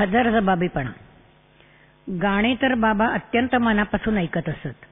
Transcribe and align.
हजरजबाबीपणा 0.00 0.90
गाणे 2.22 2.54
तर 2.62 2.74
बाबा 2.74 3.06
अत्यंत 3.06 3.56
मनापासून 3.56 4.18
ऐकत 4.18 4.48
असत. 4.48 4.84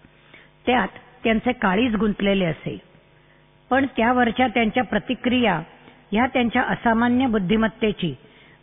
त्यात 0.66 0.88
त्यांचे 1.24 1.52
काळीज 1.52 1.96
गुंतलेले 1.96 2.44
असे. 2.44 2.78
पण 3.70 3.86
त्यावरच्या 3.86 4.48
त्यांच्या 4.48 4.84
प्रतिक्रिया 4.84 5.60
ह्या 6.12 6.26
त्यांच्या 6.26 6.62
असामान्य 6.62 7.26
बुद्धिमत्तेची 7.26 8.14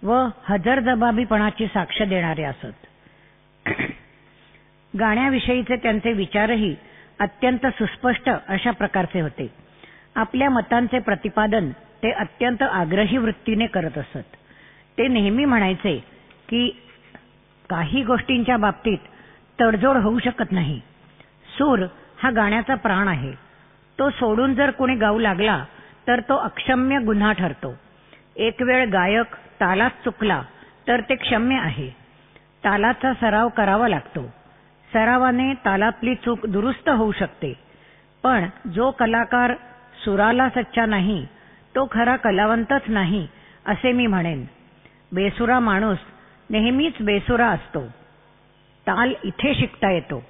व 0.03 0.27
हजरजबाबीपणाची 0.43 1.67
साक्ष 1.67 2.01
देणारे 2.01 2.43
असत. 2.43 2.87
गाण्याविषयीचे 4.99 5.75
त्यांचे 5.75 6.13
विचारही 6.13 6.75
अत्यंत 7.19 7.67
सुस्पष्ट 7.67 8.29
अशा 8.47 8.71
प्रकारचे 8.71 9.21
होते. 9.21 9.47
आपल्या 10.15 10.49
मतांचे 10.49 10.99
प्रतिपादन 10.99 11.69
ते 12.03 12.11
अत्यंत 12.11 12.63
आग्रही 12.63 13.17
वृत्तीने 13.17 13.65
करत 13.65 13.97
असत. 13.97 14.35
ते 14.97 15.07
नेहमी 15.07 15.45
म्हणायचे 15.45 16.14
की 16.49 16.69
काही 17.69 18.03
गोष्टींच्या 18.03 18.57
बाबतीत 18.57 18.97
तडजोड 19.61 19.97
होऊ 19.97 20.19
शकत 20.19 20.51
नाही. 20.51 20.81
सूर 21.57 21.85
हा 22.17 22.31
गाण्याचा 22.31 22.75
प्राण 22.75 23.07
आहे. 23.07 23.33
तो 23.99 24.09
सोडून 24.09 24.53
जर 24.53 24.71
कोणी 24.71 24.95
गाऊ 24.95 25.19
लागला 25.19 25.65
तर 26.07 26.19
तो 26.19 26.35
अक्षम्य 26.35 26.99
गुन्हा 26.99 27.31
ठरतो. 27.31 27.75
एक 28.35 28.61
वेळ 28.61 28.89
गायक 28.89 29.35
तालात 29.61 29.89
चुकला 29.89 30.43
तर 30.87 31.01
ते 31.01 31.15
क्षम्य 31.15 31.55
आहे. 31.55 31.89
तालाचा 32.63 33.13
सराव 33.13 33.49
करावा 33.49 33.87
लागतो. 33.87 34.33
सरावाने 34.93 35.53
तालातली 35.53 36.15
चूक 36.15 36.45
दुरुस्त 36.45 36.89
होऊ 36.89 37.11
शकते. 37.11 37.53
पण 38.23 38.45
जो 38.67 38.91
कलाकार 38.91 39.53
सुराला 40.03 40.49
सच्चा 40.49 40.85
नाही 40.85 41.27
तो 41.75 41.87
खरा 41.91 42.15
कलावंतच 42.15 42.81
नाही 42.87 43.27
असे 43.65 43.91
मी 43.91 44.07
म्हणेन. 44.07 44.45
बेसुरा 45.11 45.59
माणूस 45.59 45.97
नेहमीच 46.49 47.01
बेसुरा 47.01 47.47
असतो. 47.47 47.81
ताल 48.87 49.13
इथे 49.23 49.53
शिकता 49.55 49.91
येतो 49.91 50.23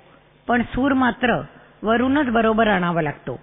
पण 0.48 0.62
सूर 0.64 0.94
मात्र 0.94 1.42
वरूनच 1.84 2.28
बरोबर 2.28 2.68
आणावा 2.68 3.02
लागतो. 3.02 3.40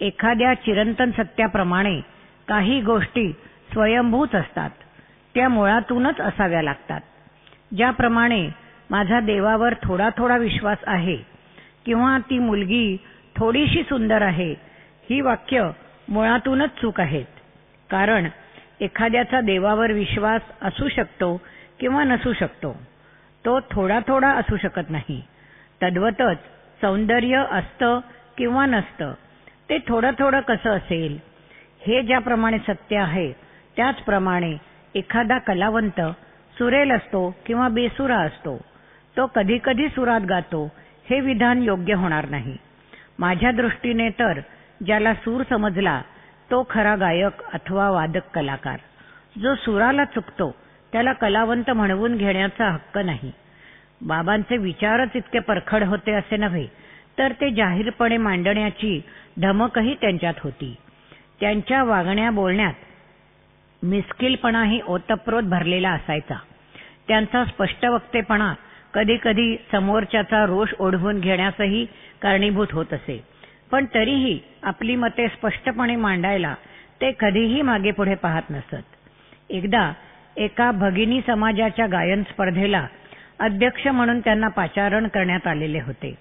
एखाद्या 0.00 0.54
चिरंतन 0.54 1.10
सत्याप्रमाणे 1.10 2.00
काही 2.48 2.80
गोष्टी 2.80 3.30
स्वयंभूच 3.72 4.34
असतात 4.34 4.70
त्या 5.34 5.48
मुळातूनच 5.48 6.20
असाव्या 6.20 6.62
लागतात. 6.62 7.00
ज्याप्रमाणे 7.76 8.48
माझा 8.90 9.20
देवावर 9.20 9.74
थोडा 9.82 10.08
थोडा 10.16 10.36
विश्वास 10.36 10.78
आहे 10.86 11.16
किंवा 11.86 12.18
ती 12.30 12.38
मुलगी 12.38 12.96
थोडीशी 13.36 13.82
सुंदर 13.82 14.22
आहे 14.22 14.54
ही 15.10 15.20
वाक्य 15.20 15.70
मुळातूनच 16.08 16.70
चूक 16.80 17.00
आहेत. 17.00 17.26
कारण 17.90 18.28
एखाद्याचा 18.80 19.40
देवावर 19.40 19.92
विश्वास 19.92 20.40
असू 20.62 20.88
शकतो 20.88 21.40
किंवा 21.80 22.04
नसू 22.04 22.32
शकतो. 22.32 22.82
तो 23.44 23.60
थोडा 23.60 24.00
थोडा 24.08 24.28
असू 24.28 24.56
शकत 24.56 24.90
नाही. 24.90 25.22
तद्वतच 25.82 26.36
सौंदर्य 26.80 27.44
असतं 27.50 28.00
किंवा 28.38 28.66
नसतं 28.66 29.12
ते 29.68 29.78
थोडं 29.78 30.10
थोडं 30.18 30.40
कसं 30.40 30.70
असेल? 30.70 31.18
हे 31.80 32.02
ज्याप्रमाणे 32.02 32.58
सत्य 32.58 32.96
आहे 32.96 33.32
त्याचप्रमाणे 33.76 34.56
एखादा 34.94 35.38
कलावंत 35.38 36.00
सुरेल 36.58 36.90
असतो 36.90 37.36
किंवा 37.46 37.68
बेसुरा 37.68 38.16
असतो. 38.16 38.60
तो 39.16 39.26
कधी 39.26 39.58
कधी 39.64 39.88
सुरात 39.88 40.20
गातो 40.20 40.72
हे 41.10 41.20
विधान 41.20 41.62
योग्य 41.62 41.94
होणार 41.94 42.28
नाही. 42.28 42.56
माझ्या 43.18 43.50
दृष्टीने 43.50 44.10
तर 44.10 44.40
ज्याला 44.86 45.14
सूर 45.14 45.42
समजला 45.50 46.02
तो 46.50 46.66
खरा 46.70 46.96
गायक 46.96 47.42
अथवा 47.52 47.90
वादक 47.90 48.30
कलाकार. 48.34 48.76
जो 49.40 49.54
सुराला 49.54 50.04
चुकतो 50.04 50.54
त्याला 50.96 51.12
कलावंत 51.12 51.70
म्हणवून 51.70 52.16
घेण्याचा 52.16 52.68
हक्क 52.70 52.98
नाही. 52.98 53.30
बाबांचे 54.00 54.56
विचारच 54.56 55.08
इतके 55.14 55.38
परखड 55.38 55.82
होते 55.84 56.12
असे 56.12 56.36
नव्हे 56.36 56.66
तर 57.18 57.32
ते 57.32 57.50
जाहीरपणे 57.50 58.16
मांडण्याची 58.16 59.00
धमकही 59.38 59.94
त्यांच्यात 59.94 60.34
होती. 60.40 60.74
त्यांच्या 61.40 61.84
वागण्या 61.84 62.30
बोलण्यात 62.30 63.84
मिस्किलपणाही 63.84 64.80
ओतप्रोत 64.86 65.42
भरलेला 65.42 65.90
असायचा. 65.90 66.36
त्यांचा 67.08 67.44
स्पष्ट 67.44 67.86
वक्तेपणा 67.86 68.54
कधी 68.94 69.16
कधी 69.16 69.56
समोरच्याचा 69.72 70.44
रोष 70.46 70.74
ओढवून 70.78 71.20
घेण्यासही 71.20 71.86
कारणीभूत 72.22 72.72
होत 72.72 72.92
असे. 72.92 73.24
पण 73.70 73.84
तरीही 73.94 74.38
आपली 74.62 74.96
मते 74.96 75.28
स्पष्टपणे 75.28 75.96
मांडायला 75.96 76.54
ते 77.00 77.12
कधीही 77.20 77.62
मागे 77.62 77.90
पुढे 77.90 78.14
पाहत 78.14 78.50
नसत. 78.50 78.82
एकदा 79.50 79.92
एका 80.36 80.70
भगिनी 80.70 81.20
समाजाच्या 81.26 81.86
गायन 81.86 82.22
स्पर्धेला 82.22 82.86
अध्यक्ष 83.38 83.86
म्हणून 83.86 84.20
त्यांना 84.20 84.48
पाचारण 84.48 85.08
करण्यात 85.08 85.46
आलेले 85.46 85.80
होते. 85.80 86.14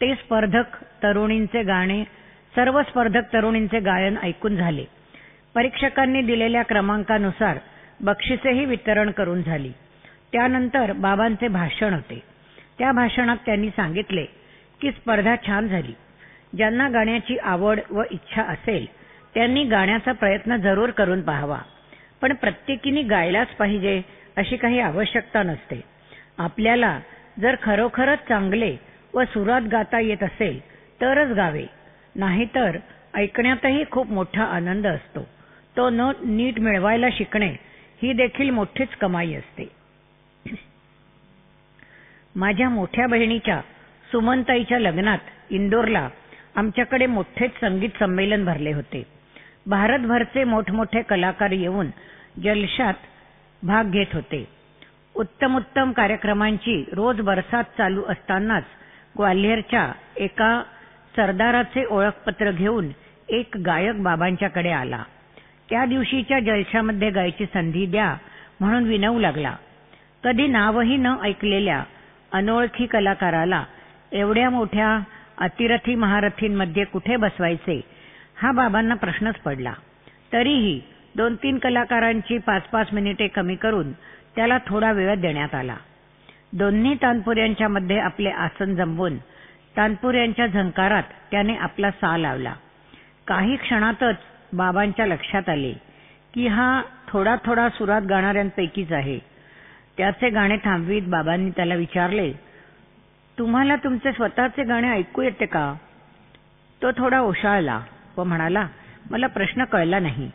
ते 0.00 0.14
स्पर्धक 0.14 0.64
तरुणींचे 1.02 1.62
गाणे 1.62 2.04
सर्व 2.56 2.82
स्पर्धक 2.82 3.32
तरुणींचे 3.32 3.80
गायन 3.80 4.16
ऐकून 4.22 4.56
झाले. 4.56 4.84
परीक्षकांनी 5.54 6.22
दिलेल्या 6.22 6.62
क्रमांकानुसार 6.62 7.58
बक्षिसेही 8.00 8.64
वितरण 8.64 9.10
करून 9.10 9.42
झाली. 9.42 9.72
त्यानंतर 10.32 10.92
बाबांचे 10.92 11.48
भाषण 11.48 11.94
होते. 11.94 12.22
त्या 12.78 12.92
भाषणात 12.92 13.36
त्यांनी 13.46 13.68
सांगितले 13.68 14.24
की 14.80 14.90
स्पर्धा 14.90 15.34
छान 15.46 15.68
झाली. 15.68 15.92
ज्यांना 16.56 16.88
गाण्याची 16.88 17.38
आवड 17.38 17.80
व 17.90 18.02
इच्छा 18.10 18.42
असेल 18.42 18.86
त्यांनी 19.34 19.64
गाण्याचा 19.64 20.12
प्रयत्न 20.12 20.56
जरूर 20.56 20.90
करून 20.90 21.22
पाहावा. 21.22 21.58
पण 22.22 22.32
प्रत्येकीने 22.32 23.02
गायलाच 23.02 23.48
पाहिजे 23.48 24.02
अशी 24.36 24.56
काही 24.56 24.80
आवश्यकता 24.80 25.42
नसते. 25.42 25.80
आपल्याला 26.38 27.00
जर 27.40 27.56
खरोखरच 27.62 28.18
चांगले 28.18 28.76
व 29.14 29.24
सुरात 29.24 29.62
गाता 29.62 30.00
येत 30.00 30.22
असेल 30.22 30.60
तरच 31.00 31.28
गावे. 31.28 31.66
नाहीतर 32.16 32.76
ऐकण्यातही 33.14 33.84
खूप 33.90 34.10
मोठा 34.10 34.44
आनंद 34.44 34.86
असतो. 34.86 35.28
तो 35.76 35.90
न 35.90 36.10
नीट 36.24 36.60
मिळवायला 36.60 37.06
शिकणे 37.12 37.56
ही 38.02 38.12
देखील 38.12 38.50
मोठीच 38.50 38.88
कमाई 38.88 39.34
असते. 39.34 39.68
माझ्या 42.36 42.68
मोठ्या 42.68 43.06
बहिणीच्या 43.06 43.60
सुमनताईच्या 44.12 44.78
लग्नात 44.78 45.18
इंदोरला 45.50 46.08
आमच्याकडे 46.54 47.06
मोठेच 47.06 47.50
संगीत 47.60 47.90
संमेलन 47.98 48.44
भरले 48.44 48.72
होते. 48.72 49.02
भारतभरचे 49.66 50.44
मोठमोठे 50.44 51.02
कलाकार 51.02 51.50
येऊन 51.50 51.86
जलशात 52.40 52.94
भाग 53.62 53.90
घेत 53.90 54.14
होते. 54.14 54.48
उत्तम 55.14 55.56
उत्तम 55.56 55.92
कार्यक्रमांची 55.92 56.84
रोज 56.92 57.20
बरसात 57.20 57.64
चालू 57.78 58.02
असतानाच 58.02 58.64
ग्वाल्हेरच्या 59.18 59.92
एका 60.16 60.62
सरदाराचे 61.16 61.84
ओळखपत्र 61.84 62.50
घेऊन 62.50 62.88
एक 63.28 63.56
गायक 63.56 64.02
बाबांच्याकडे 64.02 64.70
आला. 64.70 65.02
त्या 65.70 65.84
दिवशीच्या 65.84 66.40
जलशामध्ये 66.40 67.10
गायची 67.10 67.46
संधी 67.46 67.86
द्या 67.86 68.16
म्हणून 68.60 68.84
विनवू 68.84 69.18
लागला. 69.18 69.56
कधी 70.24 70.46
नावही 70.46 70.96
न 70.96 71.14
ऐकलेल्या 71.22 71.82
अनोळखी 72.32 72.86
कलाकाराला 72.86 73.64
एवढ्या 74.12 74.50
मोठ्या 74.50 74.98
अतिरथी 75.38 75.94
महारथींमध्ये 75.94 76.84
कुठे 76.84 77.16
बसवायचे 77.16 77.80
हा 78.36 78.52
बाबांना 78.52 78.94
प्रश्नच 78.94 79.34
पडला. 79.34 79.72
तरीही 80.32 80.80
दोन 81.16 81.34
तीन 81.34 81.58
कलाकारांची 81.58 82.38
पाच 82.38 82.62
पाच 82.62 82.92
मिनिटे 82.92 83.26
कमी 83.28 83.54
करून 83.54 83.92
त्याला 84.36 84.58
थोडा 84.66 84.92
वेळ 84.92 85.14
देण्यात 85.14 85.54
आला. 85.54 85.76
दोन्ही 86.52 86.94
तानपुऱ्यांच्या 87.02 87.68
मध्ये 87.68 87.98
आपले 87.98 88.30
आसन 88.30 88.74
जमवून 88.74 89.16
तानपुऱ्यांच्या 89.76 90.46
झंकारात 90.46 91.02
त्याने 91.30 91.56
आपला 91.56 91.90
सा 91.90 92.16
लावला. 92.16 92.54
काही 93.26 93.56
क्षणातच 93.56 94.16
बाबांच्या 94.52 95.06
लक्षात 95.06 95.48
आले 95.48 95.72
की 96.34 96.46
हा 96.46 96.82
थोडा 97.08 97.36
थोडा 97.44 97.68
सुरात 97.68 98.02
गाणाऱ्यांपैकीच 98.02 98.92
आहे. 98.92 99.18
त्याचे 99.96 100.28
गाणे 100.30 100.56
थांबवीत 100.56 101.02
बाबांनी 101.06 101.50
त्याला 101.50 101.74
विचारले 101.74 102.32
तुम्हाला 103.38 103.76
तुमचे 103.76 104.12
स्वतःचे 104.12 104.64
गाणे 104.64 104.90
ऐकू 104.90 105.22
येते 105.22 105.46
का? 105.46 105.72
तो 106.82 106.90
थोडा 106.90 107.20
ओशाळला 107.20 107.80
व 108.16 108.24
म्हणाला 108.24 108.66
मला 109.10 109.26
प्रश्न 109.26 109.64
कळला 109.64 109.98
नाही. 109.98 110.30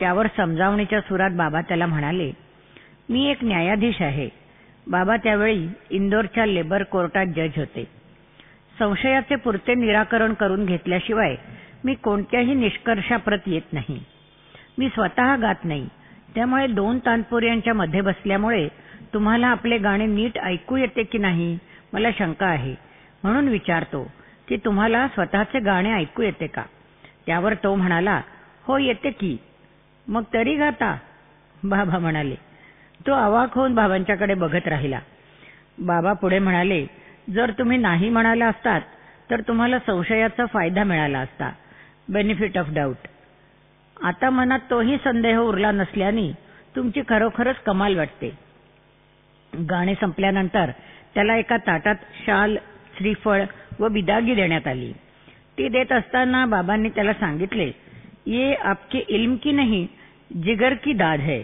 त्यावर 0.00 0.26
समजावणीच्या 0.36 1.00
सुरात 1.00 1.30
बाबा 1.30 1.60
त्याला 1.60 1.86
म्हणाले 1.86 2.32
मी 3.08 3.30
एक 3.30 3.44
न्यायाधीश 3.44 4.02
आहे. 4.02 4.28
बाबा 4.86 5.16
त्यावेळी 5.16 5.68
इंदोरच्या 5.90 6.46
लेबर 6.46 6.82
कोर्टात 6.82 7.26
जज 7.26 7.50
होते. 7.56 7.84
संशयाचे 8.78 9.34
पुरते 9.34 9.74
निराकरण 9.74 10.34
करून 10.34 10.64
घेतल्याशिवाय 10.64 11.36
मी 11.84 11.94
कोणत्याही 11.94 12.54
निष्कर्षाप्रत 12.54 13.38
येत 13.46 13.72
नाही. 13.72 14.04
मी 14.78 14.88
स्वतः 14.88 15.36
गात 15.36 15.64
नाही. 15.64 15.88
त्यामुळे 16.34 16.66
दोन 16.66 16.98
तानपुऱ्यांच्या 16.98 17.74
मध्ये 17.74 18.00
बसल्यामुळे 18.00 18.68
तुम्हाला 19.14 19.46
आपले 19.46 19.78
गाणे 19.78 20.06
नीट 20.06 20.38
ऐकू 20.38 20.76
येते 20.76 21.02
की 21.02 21.18
नाही? 21.18 21.58
मला 21.92 22.08
शंका 22.18 22.46
आहे. 22.46 22.74
म्हणून 23.22 23.48
विचारतो 23.48 24.10
की 24.48 24.56
तुम्हाला 24.56 25.08
स्वतःचे 25.08 25.58
गाणे 25.58 25.92
ऐकू 25.92 26.22
येते 26.22 26.46
का? 26.46 26.62
त्यावर 27.26 27.54
तो 27.54 27.74
म्हणाला 27.74 28.20
हो 28.64 28.78
येते 28.78 29.10
की. 29.10 29.36
मग 30.08 30.22
तरी 30.34 30.54
गाता. 30.56 30.96
बाबा 31.62 31.98
म्हणाले 31.98 32.34
तो 33.06 33.12
अवाक 33.14 33.54
होऊन 33.54 33.74
बाबांच्याकडे 33.74 34.34
बघत 34.34 34.68
राहिला. 34.68 34.98
बाबा 35.78 36.12
पुढे 36.12 36.38
म्हणाले 36.38 36.84
जर 37.30 37.50
तुम्ही 37.50 37.78
नाही 37.78 38.08
म्हणाला 38.08 38.46
असतात 38.46 38.80
तर 39.30 39.40
तुम्हाला 39.40 39.78
संशयाचा 39.78 40.46
फायदा 40.46 40.84
मिळाला 40.84 41.18
असता. 41.18 41.50
बेनिफिट 42.08 42.58
ऑफ 42.58 42.66
डाऊट 42.70 43.06
आता 43.96 44.30
मनात 44.30 44.60
तोही 44.70 44.96
संदेह 45.04 45.38
उरला 45.38 45.70
नसल्याने 45.70 46.30
तुमची 46.76 47.02
खरोखरच 47.08 47.56
कमाल 47.56 47.96
वाटते. 47.96 48.30
गाणे 49.52 49.94
संपल्यानंतर 49.94 50.70
त्याला 51.14 51.36
एका 51.36 51.56
ताटात 51.56 51.96
शाल 52.26 52.56
श्रीफळ 52.98 53.44
व 53.80 53.88
बिदागी 53.88 54.34
देण्यात 54.34 54.66
आली. 54.66 54.92
ती 55.58 55.68
देत 55.68 55.92
असताना 55.92 56.44
बाबांनी 56.46 56.88
त्याला 56.88 57.12
सांगितले 57.12 57.70
ये 58.26 58.54
आपके 58.54 58.98
इल्म 59.08 59.36
की 59.36 59.52
नाही 59.52 59.86
जिगर 60.42 60.74
की 60.74 60.92
दाद 60.92 61.20
है। 61.20 61.38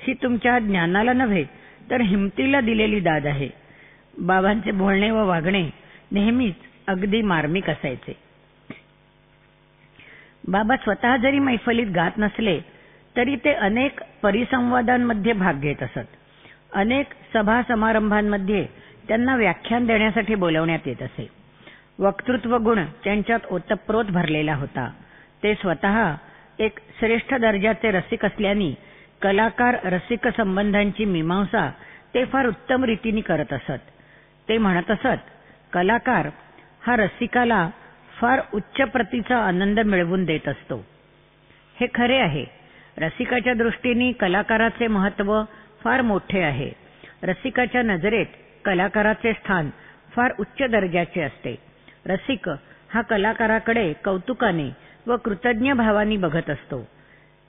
ही 0.00 0.12
तुमच्या 0.12 0.58
ज्ञानाला 0.58 1.12
नव्हे 1.12 1.44
तर 1.90 2.00
हिमतीला 2.00 2.60
दिलेली 2.60 3.00
दाद 3.00 3.26
आहे. 3.26 3.48
बाबांचे 4.18 4.70
बोलणे 4.70 5.10
व 5.10 5.26
वागणे 5.26 5.70
नेहमीच 6.12 6.54
अगदी 6.86 7.22
मार्मिक 7.22 7.70
असायचे. 7.70 8.12
बाबा 10.48 10.76
स्वतः 10.76 11.16
जरी 11.16 11.38
मैफलीत 11.38 11.86
गात 11.86 12.10
नसले 12.18 12.60
तरी 13.16 13.36
ते 13.36 13.52
अनेक 13.52 14.00
परिसंवादांमध्ये 14.22 15.32
भाग 15.32 15.60
घेत 15.60 15.82
असत. 15.82 16.08
अनेक 16.72 17.06
सभा 17.34 17.62
समारंभांमध्ये 17.68 18.66
त्यांना 19.08 19.36
व्याख्यान 19.36 19.86
देण्यासाठी 19.86 20.34
बोलवण्यात 20.34 20.86
येत 20.86 21.02
असे. 21.02 21.28
वक्तृत्व 21.98 22.56
गुण 22.56 22.84
त्यांच्यात 23.04 23.40
ओतप्रोत 23.50 24.04
भरलेला 24.04 24.54
होता. 24.54 24.90
ते 25.42 25.54
स्वतः 25.54 26.14
एक 26.58 26.78
श्रेष्ठ 26.98 27.34
दर्जाचे 27.34 27.90
रसिक 27.90 28.24
असल्याने 28.24 28.74
कलाकार 29.22 29.76
रसिक 29.84 30.28
संबंधांची 30.28 31.04
मीमांसा 31.04 31.70
ते 32.14 32.24
फार 32.24 32.46
उत्तम 32.46 32.84
रीतीने 32.84 33.20
करत 33.20 33.52
असत. 33.52 33.80
ते 34.48 34.58
म्हणत 34.58 34.90
असत 34.90 35.28
कलाकार 35.72 36.28
हा 36.86 36.96
रसिकाला 36.96 37.68
फार 38.20 38.40
उच्च 38.54 38.80
प्रतीचा 38.90 39.36
आनंद 39.38 39.80
मिळवून 39.80 40.24
देत 40.24 40.48
असतो. 40.48 40.84
हे 41.80 41.86
खरे 41.94 42.16
आहे. 42.16 42.44
रसिकाच्या 42.98 43.54
दृष्टीने 43.54 44.12
कलाकाराचे 44.12 44.86
महत्त्व 44.86 45.42
फार 45.84 46.00
मोठे 46.02 46.42
आहे. 46.42 46.70
रसिकाच्या 47.22 47.82
नजरेत 47.82 48.26
कलाकाराचे 48.64 49.32
स्थान 49.32 49.70
फार 50.12 50.32
उच्च 50.40 50.62
दर्जाचे 50.70 51.22
असते. 51.22 51.56
रसिक 52.06 52.48
हा 52.94 53.02
कलाकाराकडे 53.02 53.92
कौतुकाने 54.04 54.70
व 55.06 55.16
कृतज्ञ 55.16 55.72
भावानी 55.72 56.16
बघत 56.16 56.50
असतो. 56.50 56.82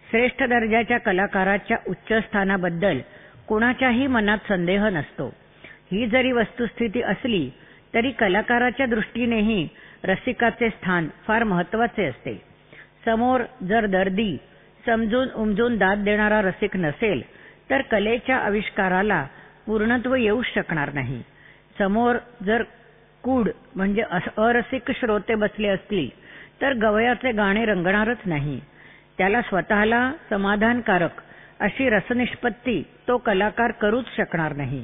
श्रेष्ठ 0.06 0.44
दर्जाच्या 0.44 0.98
कलाकाराच्या 0.98 1.78
उच्च 1.88 2.14
स्थानाबद्दल 2.14 3.00
कोणाच्याही 3.48 4.08
मनात 4.08 4.38
संदेह 4.48 4.88
नसतो. 4.90 5.28
ही 5.92 6.08
जरी 6.08 6.32
वस्तुस्थिती 6.32 7.02
असली 7.02 7.50
तरी 7.94 8.12
कलाकाराच्या 8.12 8.86
दृष्टीनेही 8.86 9.68
रसिकाचे 10.04 10.70
स्थान 10.70 11.08
फार 11.28 11.44
महत्त्वाचे 11.44 12.06
असते. 12.06 12.42
समोर 13.06 13.42
जर 13.64 13.86
दर्दी 13.86 14.36
समजून 14.86 15.28
उमजून 15.36 15.78
दाद 15.78 15.98
देणारा 15.98 16.42
रसिक 16.42 16.78
नसेल 16.78 17.22
तर 17.70 17.82
कलेच्या 17.82 18.38
आविष्काराला 18.38 19.26
पूर्णत्व 19.66 20.16
येऊ 20.16 20.42
शकणार 20.56 20.94
नाही. 20.94 21.22
समोर 21.78 22.16
जर 22.46 22.64
कूड 23.24 23.50
म्हणजे 23.76 24.02
अरसिक 24.38 24.92
श्रोते 24.92 25.36
बसले 25.36 25.68
असतील 25.68 26.10
तर 26.62 26.74
गवयाचे 26.74 27.32
गाणे 27.32 27.66
रंगणारच 27.66 28.18
नाही. 28.26 28.60
त्याला 29.18 29.42
स्वतःला 29.42 30.12
समाधानकारक 30.30 31.22
अशी 31.60 31.90
रसनिष्पत्ती 31.90 32.82
तो 33.08 33.18
कलाकार 33.18 33.72
करूच 33.72 34.06
शकणार 34.18 34.54
नाही. 34.54 34.84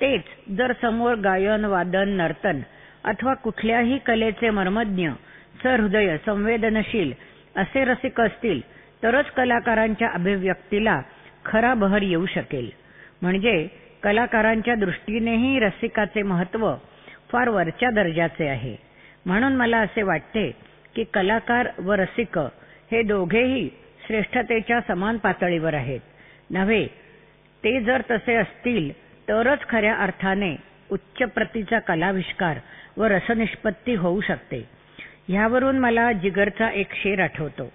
तेच 0.00 0.22
जर 0.56 0.72
समोर 0.82 1.14
गायन 1.14 1.64
वादन 1.64 2.08
नर्तन 2.08 2.60
अथवा 3.04 3.34
कुठल्याही 3.34 3.98
कलेचे 3.98 4.50
मर्मज्ञ 4.50 5.10
सहृदय 5.62 6.16
संवेदनशील 6.26 7.12
असे 7.56 7.84
रसिक 7.84 8.20
असतील 8.20 8.60
तरच 9.02 9.30
कलाकारांच्या 9.30 10.08
अभिव्यक्तीला 10.08 11.00
खरा 11.44 11.74
बहर 11.74 12.02
येऊ 12.02 12.26
शकेल. 12.26 12.70
म्हणजे 13.22 13.68
कलाकारांच्या 14.02 14.74
दृष्टीनेही 14.74 15.58
रसिकाचे 15.58 16.22
महत्त्व 16.22 16.74
फार 17.32 17.48
वरच्या 17.48 17.90
दर्जाचे 17.90 18.48
आहे. 18.48 18.76
म्हणून 19.26 19.56
मला 19.56 19.78
असे 19.78 20.02
वाटते 20.02 20.50
की 20.96 21.04
कलाकार 21.04 21.68
व 21.78 21.92
रसिक 21.92 22.38
हे 22.90 23.02
दोघेही 23.02 23.68
श्रेष्ठतेच्या 24.06 24.80
समान 24.88 25.16
पातळीवर 25.16 25.74
आहेत. 25.74 26.00
नव्हे 26.50 26.86
ते 27.64 27.80
जर 27.80 28.02
तसे 28.10 28.34
असतील 28.34 28.90
तरच 29.28 29.68
खऱ्या 29.68 29.94
अर्थाने 29.94 30.54
उच्च 30.90 31.22
प्रतीचा 31.34 31.78
कलाविष्कार 31.78 32.58
व 32.96 33.04
रसनिष्पत्ती 33.04 33.94
होऊ 33.94 34.20
शकते. 34.20 34.68
ह्यावरून 35.28 35.78
मला 35.78 36.12
जिगरचा 36.12 36.70
एक 36.70 36.94
शेर 36.94 37.22
आठवतो. 37.22 37.72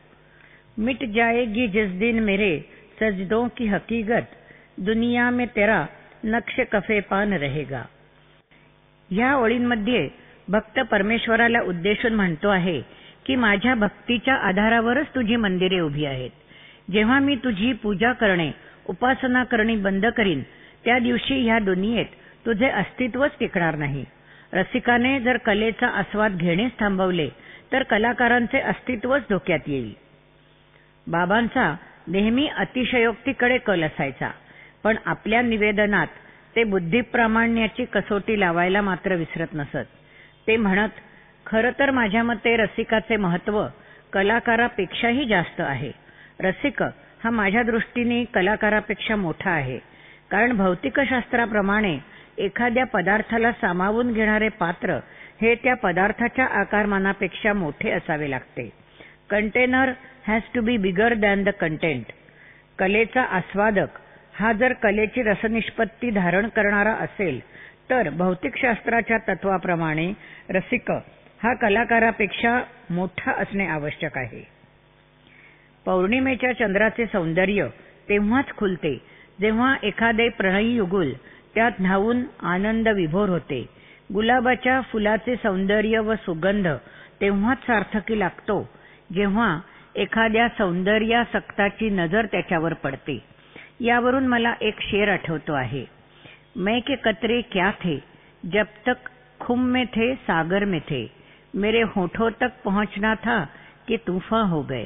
मिट 0.78 1.04
जाएगी 1.04 1.68
जिस 1.68 1.92
दिन 1.92 2.20
मेरे 2.24 2.60
सजदों 3.00 3.48
की 3.58 3.66
हकीकत 3.68 4.36
दुनिया 4.78 5.30
में 5.30 5.46
तेरा 5.56 5.86
नक्ष 6.24 6.60
कफे 6.72 7.00
पान 7.00 7.34
रहेगा. 7.34 7.82
ह्या 9.10 9.36
ओळींमध्ये 9.36 10.08
भक्त 10.48 10.80
परमेश्वराला 10.80 11.60
उद्देशून 11.62 12.14
म्हणतो 12.14 12.50
आहे 12.50 12.82
की 13.30 13.36
माझ्या 13.36 13.74
भक्तीच्या 13.76 14.36
आधारावरच 14.48 15.08
तुझी 15.16 15.36
मंदिरे 15.36 15.80
उभी 15.80 16.06
आहेत. 16.06 16.30
जेव्हा 16.92 17.18
मी 17.20 17.36
तुझी 17.36 17.72
पूजा 17.74 18.12
करणे 18.12 18.50
उपासना 18.90 19.44
करणे 19.44 19.76
बंद 19.76 20.06
करीन 20.06 20.42
त्या 20.86 20.98
दिवशी 21.00 21.36
ह्या 21.44 21.58
दुनियेत 21.60 22.16
तुझे 22.46 22.70
अस्तित्वच 22.70 23.32
टिकणार 23.40 23.76
नाही. 23.76 24.04
रसिकाने 24.54 25.20
जर 25.20 25.38
कलेचा 25.38 25.88
आस्वाद 25.88 26.38
घेणेच 26.38 26.72
थांबवले 26.80 27.28
तर 27.72 27.84
कलाकारांचे 27.84 28.60
अस्तित्वच 28.60 29.24
धोक्यात 29.30 29.68
येईल. 29.68 29.94
बाबांचा 31.08 31.74
नेहमी 32.08 32.48
अतिशयोक्तीकडे 32.58 33.58
कल 33.58 33.84
असायचा 33.84 34.30
पण 34.84 34.96
आपल्या 35.06 35.42
निवेदनात 35.42 36.18
ते 36.56 36.64
बुद्धिप्रामाण्याची 36.64 37.86
कसोटी 37.86 38.40
लावायला 38.40 38.82
मात्र 38.82 39.16
विसरत 39.16 39.54
नसत. 39.54 39.86
ते 40.48 40.58
म्हणत 40.58 40.90
खरं 41.50 41.72
तर 41.80 41.92
माझ्या 41.92 42.24
मते 42.24 42.56
रसिकाचे 42.58 43.16
महत्त्व 43.18 43.66
कलाकारापेक्षाही 44.14 45.26
जास्त 45.26 45.62
आहे. 45.62 45.92
रसिक 46.40 46.84
हा 47.24 47.30
माझ्या 47.30 47.64
दृष्टीने 47.64 48.24
कलाकारापेक्षा 48.34 49.16
मोठा 49.16 49.52
आहे. 49.52 49.78
कारण 50.32 50.56
भौतिकशास्त्राप्रमाणे 50.58 51.98
एखाद्या 52.38 52.86
पदार्थाला 52.86 53.52
सामावून 53.52 54.12
घेणारे 54.14 54.50
पात्र 54.60 55.00
हे 55.42 55.56
त्या 55.56 55.76
पदार्थाच्या 55.76 56.46
आकारमानापेक्षा 56.60 57.54
मोठे 57.54 57.92
असावे 57.92 58.30
लागते. 58.30 58.70
Container 59.30 59.92
has 60.28 60.42
to 60.56 60.62
be 60.62 60.78
bigger 60.78 61.14
than 61.14 61.44
the 61.44 61.50
content 61.60 62.12
कलेचा 62.80 63.22
आस्वादक 63.38 63.98
हा 64.34 64.52
जर 64.54 64.74
कलेची 64.74 65.24
रसनिष्पत्ती 65.24 66.10
धारण 66.10 66.48
करणारा 66.48 66.94
असेल 67.04 67.40
तर 67.90 68.10
भौतिकशास्त्राच्या 68.10 69.18
तत्वाप्रमाणे 69.28 70.12
रसिक 70.50 70.92
हा 71.44 71.54
कलाकारापेक्षा 71.54 72.62
मोठा 72.90 73.32
असणे 73.32 73.68
आवश्यक 73.68 74.18
आहे. 74.18 74.48
पौर्णिमेच्या 75.86 76.54
चंद्राचे 76.54 77.06
सौंदर्य 77.06 77.68
तेव्हाच 78.10 78.46
खुलते 78.58 79.02
जेव्हा 79.40 79.76
एखादे 79.84 80.30
प्रणयी 80.30 80.76
युगुल 80.76 81.12
त्यात 81.56 81.72
न्हावून 81.80 82.22
आनंद 82.42 82.88
विभोर 82.88 83.30
होते. 83.30 83.70
गुलाबाच्या 84.14 84.82
फुलाचे 84.82 85.36
सौंदर्य 85.36 86.00
व 86.00 86.16
सुगंध 86.16 86.68
तेव्हाच 87.22 87.58
सार्थकी 87.58 88.20
लागतो 88.20 88.70
जेव्हा 89.14 89.60
एखाद्या 89.96 90.48
सौंदर्यासक्ताची 90.48 91.90
नजर 91.90 92.26
त्याच्यावर 92.26 92.74
पडते. 92.74 93.20
यावरून 93.80 94.28
मला 94.28 94.54
एक 94.62 94.82
शेर 94.82 95.10
आठवतो 95.10 95.54
आहे. 95.54 95.86
मैं 96.56 96.80
के 96.80 96.96
कतरे 96.96 97.42
क्या 97.42 97.72
थे 97.72 98.00
जब 98.54 98.66
तक 98.88 99.10
खुम 99.40 99.64
में 99.64 99.86
थे 99.86 100.16
सागर 100.16 100.66
में 100.66 100.80
थे. 100.80 101.19
मेरे 101.54 101.82
होठों 101.82 102.30
तक 102.42 102.50
पहुंचना 102.66 103.14
था 103.14 103.46
कि 103.88 103.98
तूफा 103.98 104.42
हो 104.42 104.62
गए। 104.62 104.86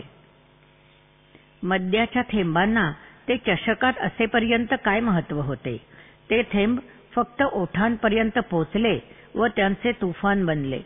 मद्याच्या 1.64 2.22
थेंबांना 2.22 2.92
ते 3.28 3.38
चषकात 3.38 3.94
असेपर्यंत 4.00 4.74
काय 4.86 5.00
महत्त्व 5.00 5.42
होते? 5.42 5.78
ते 6.30 6.44
थेंब 6.44 6.80
फक्त 7.16 7.42
ओठांपर्यंत 7.42 8.40
पोचले 8.40 9.00
व 9.36 9.48
त्यांचे 9.48 9.92
तुफान 9.92 10.46
बनले. 10.46 10.80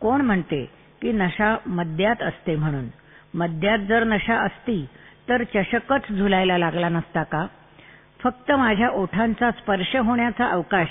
कोण 0.00 0.20
म्हणते 0.20 0.70
की 1.02 1.12
नशा 1.12 1.56
मद्यात 1.66 2.22
असते 2.22 2.56
म्हणून? 2.56 2.84
मद्यात 3.34 3.78
जर 3.78 4.04
नशा 4.04 4.34
असती 4.34 4.86
तर 5.28 5.42
चषकच 5.42 6.12
झुलायला 6.12 6.58
लागला 6.58 6.88
नसता 6.88 7.22
का? 7.22 7.46
फक्त 8.20 8.52
माझ्या 8.52 8.88
ओठांचा 8.88 9.50
स्पर्श 9.50 9.96
होण्याचा 9.96 10.46
अवकाश 10.46 10.88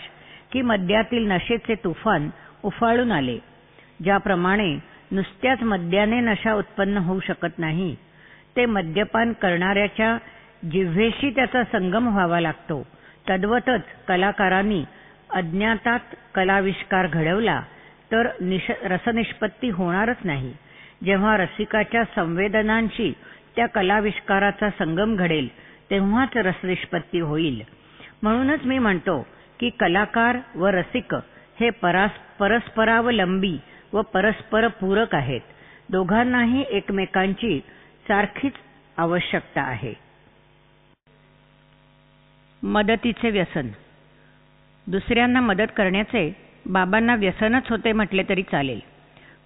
की 0.51 0.61
मद्यातील 0.61 1.31
नशेचे 1.31 1.75
तुफान 1.75 2.29
उफाळून 2.63 3.11
आले. 3.11 3.39
ज्याप्रमाणे 4.03 4.77
नुसत्याच 5.11 5.61
मद्याने 5.63 6.19
नशा 6.19 6.53
उत्पन्न 6.53 6.97
होऊ 6.97 7.19
शकत 7.19 7.59
नाही 7.59 7.95
ते 8.55 8.65
मद्यपान 8.65 9.33
करणाऱ्याच्या 9.33 10.17
जिव्हेशी 10.71 11.29
त्याचा 11.29 11.63
संगम 11.71 12.07
व्हावा 12.07 12.39
लागतो. 12.39 12.85
तद्वतच 13.29 13.81
कलाकारांनी 14.07 14.83
अज्ञातात 15.33 16.15
कलाविष्कार 16.35 17.07
घडवला 17.07 17.61
तर 18.11 18.27
निश 18.41 18.69
रसनिष्पत्ती 18.83 19.69
होणारच 19.69 20.17
नाही. 20.23 20.53
जेव्हा 21.03 21.37
रसिकाच्या 21.37 22.03
संवेदनांशी 22.15 23.11
त्या 23.55 23.65
कलाविष्काराचा 23.67 24.69
संगम 24.69 25.15
घडेल 25.15 25.47
तेव्हाच 25.89 26.37
रसनिष्पत्ती 26.37 27.19
होईल. 27.19 27.61
म्हणूनच 28.23 28.65
मी 28.65 28.77
म्हणतो 28.79 29.21
की 29.59 29.69
कलाकार 29.69 30.37
व 30.55 30.67
रसिक 30.67 31.15
हे 31.59 31.69
परस्परावलंबी 32.39 33.57
व 33.95 34.01
परस्पर 34.01 34.67
पूरक 34.67 35.15
आहेत. 35.15 35.41
दोघांनाही 35.89 36.63
एकमेकांची 36.69 37.59
सारखीच 38.07 38.53
आवश्यकता 38.97 39.61
आहे. 39.61 39.93
मदतीचे 42.63 43.29
व्यसन. 43.29 43.67
दुसऱ्यांना 44.87 45.41
मदत 45.41 45.71
करण्याचे 45.77 46.31
बाबांना 46.65 47.15
व्यसनच 47.15 47.63
होते 47.69 47.91
म्हटले 47.91 48.23
तरी 48.29 48.43
चालेल. 48.43 48.79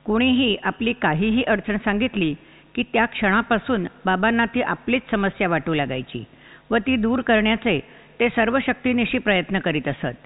कुणीही 0.06 0.58
आपली 0.64 0.94
काहीही 0.94 1.44
अडचण 1.44 1.78
सांगितली 1.78 2.34
की 2.76 2.84
त्या 2.84 3.06
क्षणापासून 3.06 3.88
बाबांना 4.06 4.46
ती 4.46 4.62
आपलीच 4.62 5.02
समस्या 5.12 5.48
वाटू 5.48 5.74
लागायची 5.74 6.24
व 6.72 6.78
ती 6.78 6.96
दूर 6.96 7.22
करण्याचे 7.22 7.80
ते 8.20 8.30
सर्व 8.30 8.58
शक्तीनिशी 8.60 9.18
प्रयत्न 9.18 9.60
करीत 9.60 9.88
असत. 9.88 10.18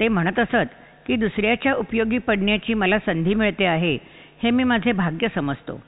ते 0.00 0.08
म्हणत 0.08 0.38
असत 0.38 0.74
की 1.06 1.16
दुसऱ्याच्या 1.16 1.74
उपयोगी 1.74 2.18
पडण्याची 2.18 2.74
मला 2.74 2.98
संधी 2.98 3.34
मिळते 3.34 3.64
आहे 3.64 3.98
हे 4.42 4.50
मी 4.50 4.64
माझे 4.64 4.92
भाग्य 4.92 5.26
समजतो. 5.34 5.80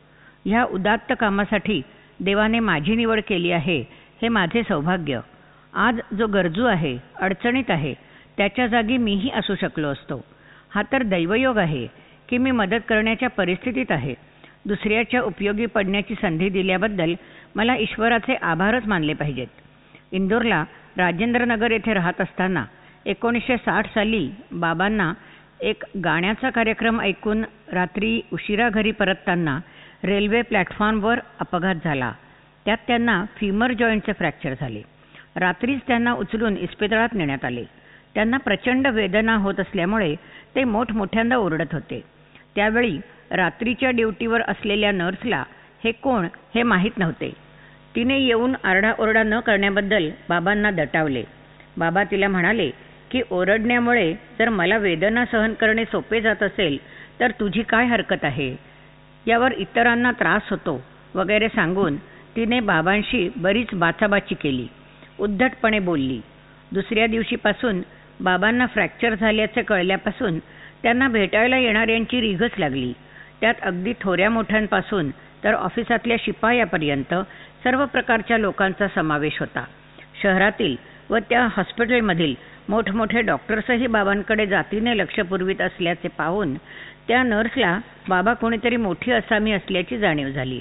ह्या 0.44 0.64
उदात्त 0.64 1.12
कामासाठी 1.20 1.80
देवाने 2.20 2.60
माझी 2.60 2.94
निवड 2.94 3.20
केली 3.28 3.50
आहे 3.52 3.80
हे 4.22 4.28
माझे 4.28 4.62
सौभाग्य. 4.62 5.20
आज 5.72 6.00
जो 6.18 6.26
गरजू 6.26 6.64
आहे 6.64 6.96
अडचणीत 7.20 7.70
आहे 7.70 7.94
त्याच्या 8.36 8.66
जागी 8.66 8.96
मीही 8.96 9.30
असू 9.30 9.54
शकलो 9.60 9.88
असतो. 9.88 10.24
हा 10.70 10.82
तर 10.92 11.02
दैवयोग 11.02 11.58
आहे 11.58 11.86
की 12.28 12.38
मी 12.38 12.50
मदत 12.50 12.82
करण्याच्या 12.88 13.28
परिस्थितीत 13.30 13.90
आहे. 13.90 14.14
दुसऱ्याच्या 14.66 15.20
उपयोगी 15.22 15.66
पडण्याची 15.66 16.14
संधी 16.22 16.48
दिल्याबद्दल 16.48 17.14
मला 17.54 17.76
ईश्वराचे 17.76 18.34
आभारच 18.42 18.86
मानले 18.86 19.14
पाहिजेत. 19.14 19.46
इंदोरला 20.12 20.64
राजेंद्रनगर 20.96 21.70
येथे 21.70 21.94
राहत 21.94 22.20
असताना 22.20 22.64
एकोणीसशे 23.08 23.56
साठ 23.56 23.86
साली 23.86 24.30
बाबांना 24.52 25.12
एक 25.60 25.84
गाण्याचा 26.04 26.50
कार्यक्रम 26.50 27.00
ऐकून 27.00 27.44
रात्री 27.72 28.20
उशिरा 28.32 28.68
घरी 28.68 28.90
परतताना 28.90 29.58
रेल्वे 30.04 30.42
प्लॅटफॉर्मवर 30.42 31.18
अपघात 31.40 31.74
झाला. 31.84 32.12
त्यात 32.64 32.76
त्यांना 32.86 33.24
फिमर 33.36 33.72
जॉईंटचे 33.72 34.12
फ्रॅक्चर 34.12 34.54
झाले. 34.60 34.82
रात्रीच 35.36 35.80
त्यांना 35.86 36.12
उचलून 36.12 36.56
इस्पितळात 36.56 37.08
नेण्यात 37.12 37.44
आले. 37.44 37.64
त्यांना 38.14 38.36
प्रचंड 38.36 38.86
वेदना 38.86 39.36
होत 39.36 39.60
असल्यामुळे 39.60 40.14
ते 40.54 40.64
मोठमोठ्यांदा 40.64 41.36
ओरडत 41.36 41.72
होते. 41.72 42.00
त्यावेळी 42.54 42.98
रात्रीच्या 43.30 43.90
ड्युटीवर 43.90 44.42
असलेल्या 44.48 44.92
नर्सला 44.92 45.44
हे 45.84 45.92
कोण 45.92 46.26
हे 46.54 46.62
माहीत 46.62 46.98
नव्हते. 46.98 47.32
तिने 47.94 48.18
येऊन 48.18 48.56
आरडाओरडा 48.64 49.22
न 49.22 49.40
करण्याबद्दल 49.40 50.10
बाबांना 50.28 50.70
दटावले. 50.70 51.24
बाबा 51.76 52.04
तिला 52.04 52.28
म्हणाले 52.28 52.70
की 53.10 53.22
ओरडण्यामुळे 53.30 54.12
जर 54.38 54.48
मला 54.48 54.76
वेदना 54.76 55.24
सहन 55.24 55.54
करणे 55.54 55.84
सोपे 55.84 56.20
जात 56.20 56.42
असेल 56.42 56.78
तर 57.20 57.30
तुझी 57.30 57.62
काय 57.62 57.86
हरकत 57.86 58.24
आहे? 58.24 58.56
यावर 59.26 59.52
इतरांना 59.52 60.12
त्रास 60.12 60.50
होतो 60.50 60.82
वगैरे 61.14 61.48
सांगून 61.48 61.96
तिने 62.36 62.60
बाबांशी 62.60 63.28
बरीच 63.36 63.74
बाचाबाची 63.74 64.34
केली. 64.34 64.66
उद्धटपणे 65.18 65.78
बोलली 65.78 66.20
दुसऱ्या 66.72 67.06
दिवशीपासून 67.06 67.80
बाबांना 68.20 68.66
फ्रॅक्चर 68.66 69.14
झाल्याचे 69.14 69.62
कळल्यापासून 69.62 70.38
त्यांना 70.82 71.08
भेटायला 71.08 71.56
येणाऱ्यांची 71.56 72.20
रीघच 72.20 72.58
लागली. 72.58 72.92
त्यात 73.40 73.54
अगदी 73.62 73.92
थोऱ्या 74.00 74.30
मोठ्यांपासून 74.30 75.10
तर 75.44 75.54
ऑफिसातल्या 75.54 76.16
शिपायापर्यंत 76.20 77.14
सर्व 77.64 77.84
प्रकारच्या 77.84 78.38
लोकांचा 78.38 78.86
समावेश 78.94 79.38
होता. 79.40 79.64
शहरातील 80.22 80.76
व 81.10 81.18
त्या 81.18 81.46
हॉस्पिटलमधील 81.56 82.34
मोठमोठे 82.68 83.20
डॉक्टर्सही 83.22 83.86
बाबांकडे 83.86 84.46
जातीने 84.46 84.96
लक्ष 84.98 85.20
पुरवित 85.28 85.60
असल्याचे 85.60 86.08
पाहून 86.08 86.54
त्या 87.08 87.22
नर्सला 87.22 87.78
बाबा 88.08 88.32
कोणीतरी 88.34 88.76
मोठी 88.76 89.12
असामी 89.12 89.52
असल्याची 89.52 89.98
जाणीव 89.98 90.28
झाली. 90.28 90.60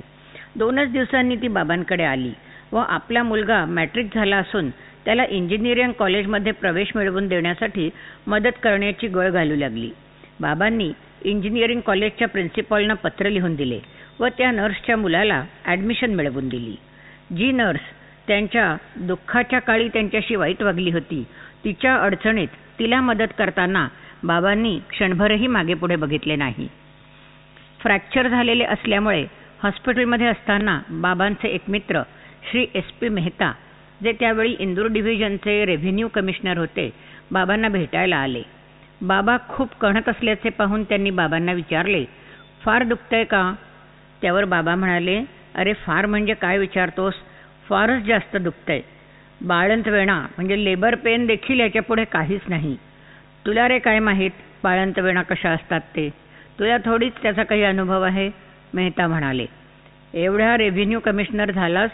दोनच 0.56 0.92
दिवसांनी 0.92 1.36
ती 1.36 1.48
बाबांकडे 1.48 2.04
आली 2.04 2.32
व 2.72 2.78
आपला 2.80 3.24
मुलगा 3.24 3.64
मॅट्रिक 3.66 4.16
झाला 4.16 4.38
असून 4.38 4.70
त्याला 5.06 5.26
इंजिनिअरिंग 5.26 5.92
कॉलेजमध्ये 6.00 6.52
प्रवेश 6.52 6.92
मिळवून 6.96 7.28
देण्यासाठी 7.28 7.90
मदत 8.28 8.58
करण्याची 8.64 9.08
गळ 9.08 9.30
घालू 9.30 9.56
लागली. 9.56 9.92
बाबांनी 10.40 10.92
इंजिनिअरिंग 11.26 11.80
कॉलेजच्या 11.86 12.28
प्रिन्सिपॉलना 12.28 12.94
पत्र 12.94 13.30
लिहून 13.30 13.56
दिले 13.56 13.80
व 14.20 14.28
त्या 14.28 14.52
नर्सच्या 14.52 14.98
मुलाला 14.98 15.44
ॲडमिशन 15.66 16.14
मिळवून 16.16 16.48
दिली. 16.50 16.76
जी 17.38 17.52
नर्स 17.52 17.96
त्यांच्या 18.28 18.76
दुःखाच्या 18.98 19.60
काळी 19.60 19.88
त्यांच्याशी 19.88 20.36
वाईट 20.36 20.62
वागली 20.64 20.92
होती 20.92 21.24
तिच्या 21.64 21.96
अडचणीत 21.96 22.48
तिला 22.80 23.02
मदत 23.02 23.34
करताना 23.38 23.88
बाबांनी 24.24 24.80
क्षणभरही 24.90 25.48
मागे 25.48 25.74
पुढे 25.74 25.96
बघितले 25.96 26.36
नाही. 26.36 26.68
फ्रॅक्चर 27.80 28.28
झालेले 28.28 28.64
असल्यामुळे 28.64 29.26
हॉस्पिटलमध्ये 29.64 30.28
असताना 30.28 30.80
बाबांचे 30.90 31.48
एक 31.48 31.62
मित्र 31.68 32.02
श्री 32.52 32.66
एस 32.76 32.92
पी 33.02 33.10
मेहता 33.10 33.52
जे 34.04 34.12
त्यावेळी 34.12 34.56
इंदूर 34.60 34.88
डिव्हिजनचे 34.88 35.64
रेव्हेन्यू 35.66 36.08
कमिशनर 36.08 36.58
होते 36.58 36.90
बाबांना 37.32 37.68
भेटायला 37.68 38.18
आले. 38.18 38.42
बाबा 39.02 39.38
खूप 39.50 39.74
कणत 39.82 40.10
असल्याचे 40.10 40.50
पाहून 40.50 40.84
त्यांनी 40.84 41.10
बाबांना 41.10 41.54
विचारले 41.54 42.04
फार 42.62 42.84
दुखतंय 42.84 43.24
का? 43.24 43.54
त्यावर 44.22 44.46
बाबा 44.46 44.76
म्हणाले 44.76 45.22
अरे 45.56 45.74
फार 45.74 46.06
म्हणजे 46.06 46.34
काय 46.34 46.58
विचारतोस? 46.58 47.14
फारच 47.70 48.04
जास्त 48.04 48.38
दुखतंय. 48.38 48.82
बाळंत 49.42 49.88
वेणा 49.88 50.20
म्हणजे 50.22 50.64
लेबर 50.64 50.96
पेन 50.96 51.26
देखील 51.26 51.60
याच्यापुढे 51.60 52.04
काहीच 52.04 52.42
नाही. 52.48 52.76
तुला 53.46 53.68
रे 53.68 53.80
काय 53.80 54.00
माहीत 54.00 54.32
बाळंत 54.64 55.00
वेणा 55.00 55.22
कशा 55.22 55.50
असतात 55.50 55.80
ते? 55.80 56.10
तुला 56.60 56.78
थोडीच 56.78 57.14
त्याचा 57.22 57.44
काही 57.44 57.64
अनुभव 57.64 58.02
आहे? 58.02 58.30
मेहता 58.74 59.08
म्हणाले. 59.08 59.46
एवढा 60.14 60.58
रेव्हेन्यू 60.58 61.00
कमिशनर 61.00 61.52
झालास 61.52 61.90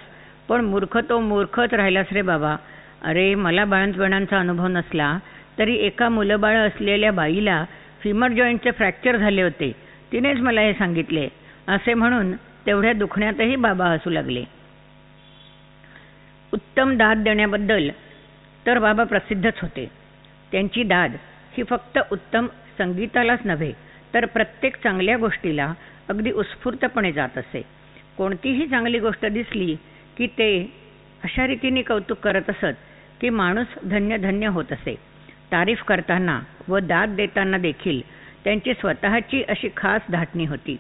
पण 0.48 0.66
मूर्ख 0.66 0.98
तो 1.10 1.20
मूर्खच 1.20 1.74
राहिलास 1.74 2.06
रे 2.12 2.22
बाबा. 2.22 2.56
अरे 3.02 3.36
मला 3.36 3.66
बाळंतवेणांचा 3.66 4.40
अनुभव 4.40 4.68
नसला 4.68 5.18
तरी 5.58 5.76
एका 5.76 6.10
मुलंबाळ 6.10 6.58
असलेल्या 6.58 7.12
बाईला 7.12 7.66
फिमर 8.02 8.32
जॉईंटचे 8.32 8.72
फ्रॅक्चर 8.72 9.18
झाले 9.18 9.42
होते. 9.42 9.72
तिनेच 10.12 10.38
मला 10.38 10.62
हे 10.62 10.74
सांगितले. 10.74 11.28
असे 11.68 11.94
म्हणून 11.94 12.32
तेवढ्या 12.66 12.94
दुखण्यातही 12.94 13.56
बाबा 13.56 13.86
हसू 13.86 14.10
लागले. 14.10 14.44
उत्तम 16.54 16.98
दाद 16.98 17.18
देण्याबद्दल 17.18 17.90
तर 18.66 18.80
बाबा 18.80 19.04
प्रसिद्धच 19.04 19.60
होते. 19.62 19.90
त्यांची 20.52 20.84
दाद 20.84 21.16
ही 21.58 21.64
फक्त 21.64 22.00
उत्तम 22.12 22.48
संगीतालाच 22.78 23.40
नव्हे 23.46 23.72
तर 24.14 24.26
प्रत्येक 24.26 24.76
चांगल्या 24.84 25.18
गोष्टीला 25.18 25.74
अगदी 26.10 26.32
उत्स्फूर्तपणे 26.32 27.12
जात 27.12 27.38
असे. 27.38 27.62
कोणतीही 28.18 28.68
चांगली 28.68 29.00
गोष्ट 29.00 29.26
दिसली 29.26 29.76
की 30.18 30.28
ते 30.28 30.72
अशा 31.24 31.48
रीतीने 31.48 31.82
कौतुक 31.82 32.18
करत 32.18 32.50
असत 32.50 32.78
की 33.22 33.30
माणूस 33.30 33.68
धन्य 33.86 34.18
धन्य 34.18 34.48
होत 34.48 34.72
असे. 34.72 34.96
तारीफ 35.52 35.84
करताना 35.84 36.40
व 36.68 36.80
दाद 36.80 37.10
देताना 37.10 37.58
देखील 37.58 38.02
त्यांची 38.44 38.74
स्वतःची 38.74 39.44
अशी 39.44 39.70
खास 39.78 40.02
धाटणी 40.12 40.46
होती. 40.46 40.78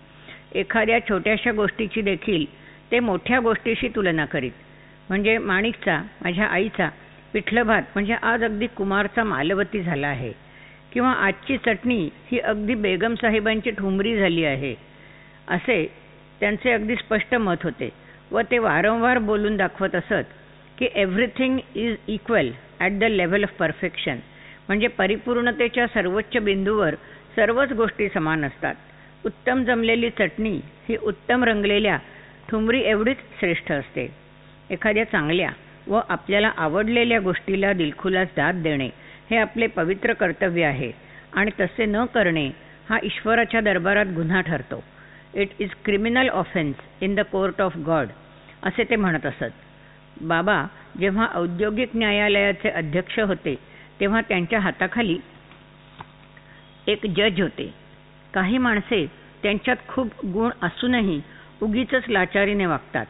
एखाद्या 0.56 1.00
छोट्याशा 1.10 1.52
गोष्टीची 1.52 2.02
देखील 2.02 2.46
ते 2.92 3.00
मोठ्या 3.00 3.40
गोष्टीशी 3.40 3.88
तुलना 3.88 4.26
करीत. 4.26 4.52
म्हणजे 5.10 5.38
माणिकचा 5.38 6.02
माझ्या 6.22 6.46
आईचा 6.46 6.90
पिठलं 7.34 7.66
भात 7.68 7.82
म्हणजे 7.94 8.16
आज 8.22 8.44
अगदी 8.44 8.68
कुमारचा 8.68 9.24
मालवती 9.24 9.82
झाला 9.82 10.08
आहे. 10.08 10.32
किंवा 10.92 11.12
आजची 11.12 11.58
चटणी 11.58 12.10
ही 12.32 12.40
अगदी 12.40 12.74
बेगम 12.76 13.16
साहेबांची 13.16 13.72
ठुमरी 13.72 14.16
झाली 14.18 14.44
आहे. 14.46 14.74
असे 15.48 15.86
त्यांचे 16.40 16.72
अगदी 16.72 16.96
स्पष्ट 16.96 17.36
मत 17.36 17.64
होते 17.64 17.90
व 18.32 18.42
ते 18.52 18.58
वारंवार 18.58 19.18
बोलून 19.20 19.58
दाखवत 19.58 19.96
असत 19.96 20.32
की 20.78 20.88
everything 20.96 21.60
is 21.76 21.96
equal 22.08 22.52
at 22.80 23.00
the 23.00 23.04
level 23.04 23.44
of 23.44 23.54
perfection 23.60 24.18
म्हणजे 24.68 24.88
परिपूर्णतेच्या 24.88 25.86
सर्वोच्च 25.88 26.38
बिंदूवर 26.38 26.96
सर्वच 27.36 27.72
गोष्टी 27.74 28.08
समान 28.10 28.46
असतात. 28.46 28.76
उत्तम 29.26 29.64
जमलेली 29.64 30.10
चटणी 30.10 30.60
ही 30.90 30.98
उत्तम 31.02 31.44
रंगलेल्या 31.44 31.98
ठुमरी 32.50 32.82
एवढीच 32.82 33.18
श्रेष्ठ 33.40 33.72
असते. 33.72 34.08
एखाद्या 34.72 35.04
चांगल्या 35.04 35.50
व 35.88 36.00
आपल्याला 36.10 36.52
आवडलेल्या 36.58 37.20
गोष्टीला 37.20 37.74
दिलखुलास 37.74 38.28
दाद 38.38 38.62
देणे 38.64 38.90
हे 39.30 39.38
आपले 39.38 39.68
पवित्र 39.68 40.14
कर्तव्य 40.14 40.66
आहे. 40.66 40.92
आणि 41.34 41.52
तसे 41.60 41.86
न 41.86 42.06
करणे 42.06 42.50
हा 42.90 42.98
ईश्वराच्या 43.04 43.62
दरबारात 43.62 44.06
गुन्हा 44.06 44.42
ठरतो. 44.42 44.84
It 45.34 45.50
is 45.60 45.70
criminal 45.86 46.30
offence 46.30 46.76
in 47.02 47.16
the 47.16 47.20
court 47.20 47.62
of 47.62 47.78
God 47.78 48.08
असे 48.64 48.84
ते 48.84 48.96
म्हणत 48.96 49.26
असत. 49.26 49.54
बाबा 50.22 50.66
जेव्हा 51.00 51.28
औद्योगिक 51.36 51.96
न्यायालयाचे 51.96 52.70
अध्यक्ष 52.70 53.20
होते 53.20 53.56
तेव्हा 54.00 54.22
त्यांच्या 54.22 54.60
हाताखाली 54.60 55.18
एक 56.88 57.06
जज 57.08 57.42
होते. 57.42 57.74
काही 58.34 58.58
माणसे 58.58 59.06
त्यांच्यात 59.44 59.78
खूप 59.88 60.26
गुण 60.26 60.50
असूनही 60.62 61.22
उगीच 61.62 61.94
लाचारीने 62.08 62.66
वागतात. 62.66 63.06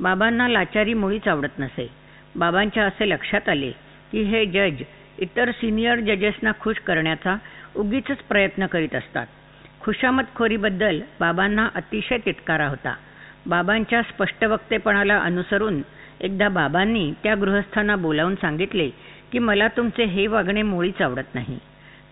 बाबांना 0.00 0.48
लाचारी 0.48 0.94
मुळीच 0.94 1.28
आवडत 1.28 1.58
नसे. 1.58 1.90
बाबांच्या 2.36 2.84
असे 2.84 3.08
लक्षात 3.08 3.48
आले 3.48 3.70
की 4.12 4.22
हे 4.22 4.44
जज 4.46 4.82
इतर 5.18 5.50
सिनियर 5.50 6.00
जजेसना 6.00 6.52
खुश 6.60 6.76
करण्याचा 6.78 7.36
उगीच 7.76 8.06
प्रयत्न 8.28 8.66
करीत 8.66 8.94
असतात. 8.94 9.26
खुशामतखोरीबद्दल 9.80 11.00
बाबांना 11.20 11.68
अतिशय 11.74 12.18
तिटकारा 12.18 12.68
होता. 12.68 12.94
बाबांच्या 13.46 14.02
स्पष्टवक्तेपणाला 14.02 15.18
अनुसरून 15.18 15.82
एकदा 16.20 16.48
बाबांनी 16.48 17.12
त्या 17.22 17.34
गृहस्थांना 17.34 17.96
बोलावून 17.96 18.34
सांगितले 18.34 18.90
की 19.32 19.38
मला 19.38 19.68
तुमचे 19.68 20.04
हे 20.04 20.26
वागणे 20.26 20.62
मुळीच 20.62 21.02
आवडत 21.02 21.34
नाही. 21.34 21.58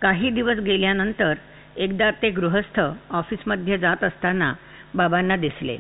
काही 0.02 0.30
दिवस 0.30 0.58
गेल्यानंतर 0.58 1.34
एकदा 1.76 2.10
ते 2.10 2.30
गृहस्थ 2.30 2.80
ऑफिसमध्ये 3.10 3.78
जात 3.78 4.04
असताना 4.04 4.52
बाबांना 4.94 5.36
दिसले. 5.36 5.78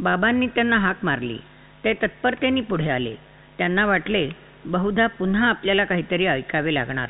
बाबांनी 0.00 0.46
त्यांना 0.46 0.76
हाक 0.76 0.96
मारली. 1.02 1.38
ते 1.84 1.92
तत्परतेने 1.92 2.60
पुढे 2.60 2.90
आले. 2.90 3.14
त्यांना 3.58 3.86
वाटले 3.86 4.30
बहुधा 4.64 5.06
पुन्हा 5.06 5.48
आपल्याला 5.48 5.84
काहीतरी 5.84 6.26
ऐकावे 6.26 6.74
लागणार. 6.74 7.08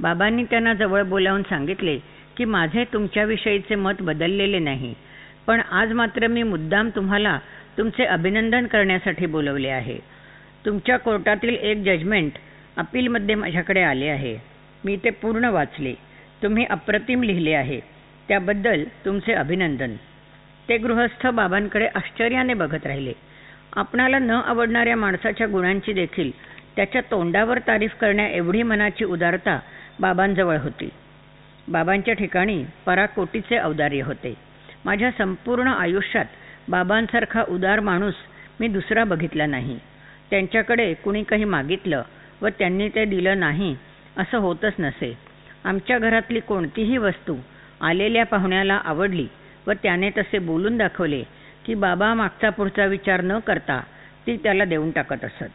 बाबांनी 0.00 0.44
त्यांना 0.44 0.74
जवळ 0.74 1.02
बोलावून 1.02 1.42
सांगितले 1.42 1.98
की 2.36 2.44
माझे 2.44 2.84
तुमच्याविषयीचे 2.92 3.74
मत 3.74 3.92
बदललेले 4.00 4.58
नाही. 4.58 4.94
पण 5.46 5.60
आज 5.60 5.92
मात्र 5.92 6.26
मी 6.26 6.42
मुद्दाम 6.42 6.90
तुम्हाला 6.96 7.38
तुमचे 7.78 8.04
अभिनंदन 8.04 8.66
करण्यासाठी 8.66 9.26
बोलवले 9.26 9.68
आहे. 9.68 9.98
तुमच्या 10.66 10.96
कोर्टातील 10.96 11.54
एक 11.54 11.76
जजमेंट 11.76 12.32
अपीलमध्ये 12.76 13.34
माझ्याकडे 13.34 13.82
आले 13.82 14.08
आहे. 14.08 14.38
मी 14.84 14.96
ते 14.96 15.10
पूर्ण 15.10 15.44
वाचले. 15.44 15.94
तुम्ही 16.42 16.64
अप्रतिम 16.70 17.22
लिहिले 17.22 17.52
आहे. 17.52 17.80
त्याबद्दल 18.28 18.84
तुमचे 19.04 19.32
अभिनंदन. 19.32 19.90
ते 20.68 20.76
गृहस्थ 20.78 21.26
बाबांकडे 21.26 21.86
आश्चर्याने 21.86 22.54
बघत 22.54 22.86
राहिले. 22.86 23.12
आपणाला 23.76 24.18
न 24.18 24.30
आवडणाऱ्या 24.30 24.96
माणसाच्या 24.96 25.46
गुणांची 25.46 25.92
देखील 25.92 26.30
त्याच्या 26.76 27.00
तोंडावर 27.10 27.58
तारीफ 27.58 27.94
करण्या 28.00 28.28
एवढी 28.28 28.62
मनाची 28.62 29.04
उदारता 29.04 29.58
बाबांजवळ 30.00 30.56
होती. 30.56 30.88
बाबांच्या 31.68 32.14
ठिकाणी 32.14 32.64
पराकोटीचे 32.86 33.58
औदार्य 33.58 34.02
होते. 34.02 34.34
माझ्या 34.84 35.10
संपूर्ण 35.10 35.68
आयुष्यात 35.68 36.24
बाबांसारखा 36.68 37.42
उदार 37.48 37.80
माणूस 37.80 38.14
मी 38.60 38.68
दुसरा 38.68 39.04
बघितला 39.04 39.46
नाही. 39.46 39.78
त्यांच्याकडे 40.30 40.92
कुणी 40.94 41.22
काही 41.22 41.44
मागितलं 41.44 42.02
व 42.42 42.48
त्यांनी 42.48 42.88
ते 42.88 43.04
दिलं 43.04 43.38
नाही 43.40 43.74
असं 44.16 44.38
होतच 44.38 44.74
नसे. 44.78 45.12
आमच्या 45.64 45.98
घरातली 45.98 46.40
कोणतीही 46.40 46.96
वस्तू 46.98 47.36
आलेल्या 47.80 48.24
पाहुण्याला 48.26 48.80
आवडली 48.84 49.26
व 49.66 49.72
त्याने 49.72 50.10
तसे 50.10 50.38
बोलून 50.38 50.76
दाखवले 50.76 51.22
की 51.66 51.74
बाबा 51.74 52.12
मागचा 52.14 52.50
पुढचा 52.50 52.84
विचार 52.84 53.20
न 53.20 53.38
करता 53.38 53.80
ती 54.26 54.36
त्याला 54.36 54.64
देऊन 54.64 54.90
टाकत 54.90 55.24
असत. 55.24 55.50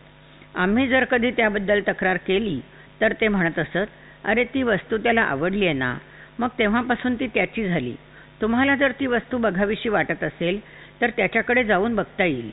आम्ही 0.56 0.88
जर 0.88 1.04
कधी 1.04 1.32
त्याबद्दल 1.32 1.82
तक्रार 1.88 2.18
केली 2.18 2.60
तर 3.02 3.14
ते 3.22 3.28
म्हणत 3.28 3.60
असत 3.60 4.26
अरे 4.26 4.44
ती 4.44 4.64
वस्तू 4.64 4.98
त्याला 4.98 5.22
आवडली 5.22 5.66
आहे 5.66 5.74
ना? 5.74 5.96
मग 6.40 6.48
तेव्हापासून 6.60 7.16
ती 7.16 7.28
त्याची 7.28 7.68
झाली. 7.70 7.96
तुम्हाला 8.42 8.76
जर 8.76 8.92
ती 8.92 9.08
वस्तू 9.08 9.38
बघावीशी 9.38 9.90
वाटत 9.90 10.24
असेल 10.24 10.60
तर 11.02 11.10
त्याच्याकडे 11.10 11.64
जाऊन 11.64 11.96
बघता 11.96 12.26
येईल. 12.26 12.50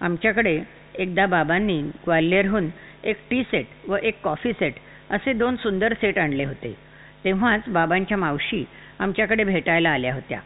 आमच्याकडे 0.00 0.60
एकदा 0.94 1.26
बाबांनी 1.26 1.80
ग्वाल्हेरहून 2.06 2.68
एक 3.04 3.16
टी 3.30 3.42
सेट 3.42 3.66
व 3.88 3.96
एक 3.96 4.20
कॉफी 4.22 4.52
सेट 4.52 4.74
असे 5.10 5.32
दोन 5.32 5.56
सुंदर 5.56 5.92
सेट 5.92 6.18
आणले 6.18 6.44
होते. 6.44 6.76
तेव्हाच 7.24 7.68
बाबांच्या 7.68 8.18
मावशी 8.18 8.64
आमच्याकडे 8.98 9.44
भेटायला 9.44 9.90
आल्या 9.90 10.14
होत्या. 10.14 10.40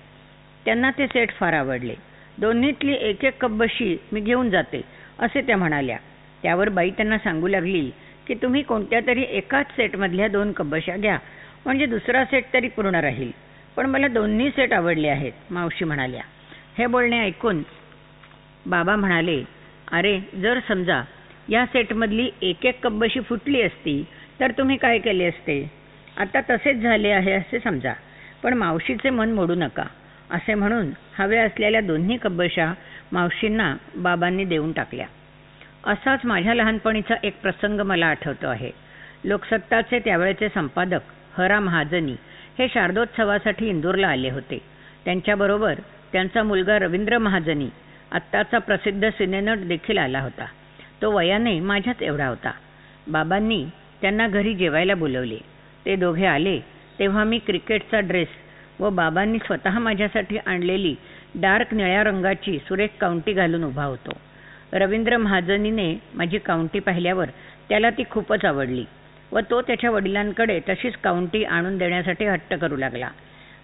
त्यांना 0.65 0.91
ते 0.91 1.07
सेट 1.07 1.31
फार 1.31 1.53
आवडले. 1.53 1.95
दोन्हीतली 2.39 2.95
एक 3.01 3.25
एक 3.25 3.41
कब्बशी 3.41 3.97
मी 4.13 4.21
घेऊन 4.21 4.51
जाते 4.51 4.81
असे 5.19 5.41
त्या 5.41 5.57
म्हणाल्या. 5.57 5.97
त्यावर 6.43 6.69
बाई 6.69 6.91
त्यांना 6.91 7.19
सांगू 7.19 7.49
लागली 7.49 7.91
की 8.27 8.35
तुम्ही 8.35 8.63
कोणत्या 8.63 9.01
तरी 9.07 9.25
एकाच 9.31 9.67
सेटमधल्या 9.77 10.29
दोन 10.29 10.53
कब्बशा 10.53 10.97
घ्या 10.97 11.19
म्हणजे 11.65 11.87
दुसरा 11.87 12.25
सेट 12.25 12.53
तरी 12.53 12.69
पूर्ण 12.69 12.95
राहील. 12.95 13.31
पण 13.77 13.87
मला 13.87 14.09
दोन्ही 14.09 14.51
सेट 14.51 14.73
आवडले 14.73 15.09
आहेत 15.09 15.53
मावशी 15.53 15.85
म्हणाल्या. 15.85 16.23
हे 16.79 16.87
बोलणे 16.87 17.19
ऐकून 17.21 17.63
बाबा 18.67 18.97
म्हणाले 18.97 19.43
अरे 19.93 20.19
जर 20.35 20.59
समजा 20.69 21.03
या 21.49 21.65
सेटमधली 21.67 22.29
एक 22.43 22.67
एक 22.67 22.83
कब्बशी 22.83 23.21
फुटली 23.21 23.61
असती 23.63 24.03
तर 24.41 24.51
तुम्ही 24.51 24.77
काय 24.77 24.99
केले 24.99 25.25
असते? 25.25 25.71
आता 26.17 26.41
तसेच 26.51 26.77
झाले 26.77 27.11
आहे 27.11 27.33
असे 27.33 27.59
समजा. 27.59 27.93
पण 28.43 28.55
मावशीचे 28.55 29.11
मन 29.11 29.33
मोडू 29.33 29.55
नका. 29.55 29.85
असे 30.31 30.55
म्हणून 30.55 30.91
हव्या 31.19 31.45
असलेल्या 31.45 31.81
दोन्ही 31.81 32.17
कब्बशा 32.23 32.73
मावशींना 33.13 33.77
बाबांनी 33.97 34.45
देऊन 34.45 34.73
टाकल्या. 34.73 35.07
असाच 35.87 36.21
माझ्या 36.25 36.55
लहानपणीचा 36.55 37.15
एक 37.23 37.41
प्रसंग 37.41 37.81
मला 37.81 38.07
आठवतो 38.07 38.49
आहे. 38.49 38.71
लोकसत्ताचे 39.25 39.99
त्यावेळेचे 39.99 40.49
संपादक 40.49 41.01
हरा 41.39 41.61
महाजनी 41.61 42.17
हे 42.59 42.69
शारदोत्सवासाठी 42.69 43.69
इंदूरला 43.69 44.09
आले 44.09 44.31
होते. 44.31 44.59
त्यांच्याबरोबर 45.05 45.75
त्यांचा 46.13 46.43
मुलगा 46.43 46.79
रवींद्र 46.79 47.19
महाजनी 47.19 47.69
आत्ताचा 48.13 48.59
प्रसिद्ध 48.59 49.09
सिनेनट 49.09 49.59
देखील 49.59 49.99
आला 49.99 50.21
होता. 50.21 50.45
तो 51.03 51.17
वयाने 51.17 51.61
माझ्याच 51.61 52.03
एवढा 52.03 52.27
होता. 52.27 52.53
बाबांनी 53.07 53.67
त्यांना 54.01 54.29
घरी 54.29 54.55
जेवायला 54.55 54.95
बोलवले. 54.95 55.39
ते 55.87 55.97
दोघे 55.97 56.27
आले 56.27 56.61
तेव्हा 56.99 57.25
मी 57.25 57.39
क्रिकेटचा 57.39 58.01
ड्रेस 58.01 58.29
व 58.81 58.91
बाबांनी 58.91 59.39
स्वतः 59.39 59.79
माझ्यासाठी 59.79 60.39
आणलेली 60.47 60.95
डार्क 61.35 61.75
निळ्या 61.75 62.03
रंगाची 62.05 62.59
सुरेख 62.59 62.89
काउंटी 63.01 63.33
घालून 63.33 63.65
उभा 63.65 63.85
होतो. 63.85 64.13
रवींद्र 64.73 65.17
महाजनीने 65.17 65.95
माझी 66.15 66.39
काउंटी 66.39 66.79
पाहिल्यावर 66.79 67.29
त्याला 67.69 67.91
ती 67.91 68.03
खूपच 68.11 68.45
आवडली 68.45 68.85
व 69.33 69.41
तो 69.41 69.61
त्याच्या 69.63 69.91
वडिलांकडे 69.91 70.61
तशीच 70.69 70.97
काउंटी 71.05 71.45
आणून 71.45 71.79
देण्यासाठी 71.79 72.27
हट्ट 72.27 72.55
करू 72.55 72.77
लागला. 72.77 73.09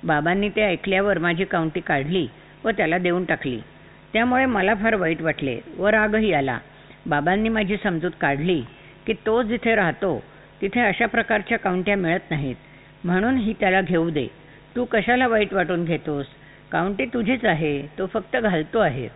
बाबांनी 0.04 0.48
ते 0.48 0.62
ऐकल्यावर 0.62 1.18
माझी 1.18 1.44
काउंटी 1.44 1.80
काढली 1.80 2.26
व 2.64 2.70
त्याला 2.70 2.98
देऊन 2.98 3.24
टाकली. 3.24 3.60
त्यामुळे 4.12 4.46
मला 4.46 4.74
फार 4.74 4.94
वाईट 4.94 5.22
वाटले 5.22 5.58
व 5.78 5.86
रागही 5.86 6.32
आला. 6.32 6.58
बाबांनी 7.06 7.48
माझी 7.48 7.76
समजूत 7.82 8.10
काढली 8.20 8.62
की 9.06 9.12
तो 9.26 9.42
जिथे 9.42 9.74
राहतो 9.74 10.22
तिथे 10.62 10.80
अशा 10.80 11.06
प्रकारच्या 11.06 11.58
काउंट्या 11.58 11.96
मिळत 11.96 12.30
नाहीत. 12.30 12.56
म्हणून 13.04 13.36
ही 13.36 13.52
त्याला 13.60 13.80
घेऊ 13.80 14.10
दे. 14.10 14.26
तू 14.76 14.85
कशाला 14.85 15.26
वाईट 15.26 15.54
वाटून 15.54 15.85
घेतोस? 15.85 16.26
काउंटी 16.72 17.04
तुझीच 17.04 17.44
आहे. 17.44 17.83
तो 17.98 18.06
फक्त 18.06 18.37
घालतो 18.37 18.78
आहे. 18.78 19.09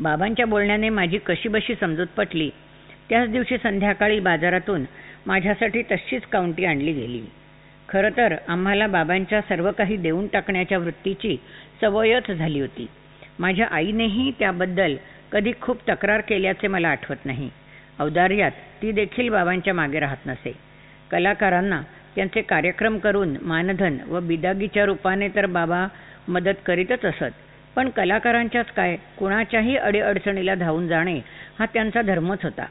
बाबांच्या 0.00 0.46
बोलण्याने 0.46 0.88
माझी 0.88 1.18
कशीबशी 1.18 1.74
समजूत 1.80 2.06
पटली. 2.16 2.50
त्याच 3.08 3.30
दिवशी 3.30 3.56
संध्याकाळी 3.58 4.20
बाजारातून 4.20 4.84
माझ्यासाठी 5.26 5.82
तशीच 5.82 6.22
काउंटी 6.22 6.64
आणली 6.64 6.92
गेली. 6.92 7.22
खरं 7.88 8.08
तर 8.16 8.34
आम्हाला 8.48 8.86
बाबांच्या 8.86 9.40
सर्व 9.40 9.70
काही 9.72 9.96
देऊन 9.96 10.26
टाकण्याच्या 10.26 10.78
वृत्तीची 10.78 11.36
सवयच 11.80 12.30
झाली 12.30 12.60
होती. 12.60 12.86
माझ्या 13.38 13.66
आईनेही 13.70 14.32
त्याबद्दल 14.38 14.96
कधी 15.32 15.52
खूप 15.60 15.78
तक्रार 15.88 16.20
केल्याचे 16.20 16.68
मला 16.68 16.88
आठवत 16.88 17.16
नाही. 17.24 17.50
औदार्यात 18.00 18.50
ती 18.50 18.92
देखील 18.92 19.28
बाबांच्या 19.28 19.74
मागे 19.74 19.98
राहत 19.98 20.26
नसे. 20.26 20.52
कलाकारांना 21.10 21.82
त्यांचे 22.14 22.42
कार्यक्रम 22.42 22.98
करून 22.98 23.36
मानधन 23.42 23.96
व 24.08 24.20
बिदागीच्या 24.20 24.84
रूपाने 24.84 25.28
तर 25.28 25.46
बाबा 25.46 25.86
मदत 26.28 26.54
करीतच 26.66 27.04
असत. 27.04 27.32
पण 27.76 27.88
कलाकारांच्याच 27.88 28.66
काय 28.66 28.96
कुणाच्याही 29.18 29.76
अडीअडचणीला 29.76 30.54
धावून 30.54 30.88
जाणे 30.88 31.20
हा 31.58 31.66
त्यांचा 31.66 32.02
धर्मच 32.02 32.38
होता. 32.42 32.64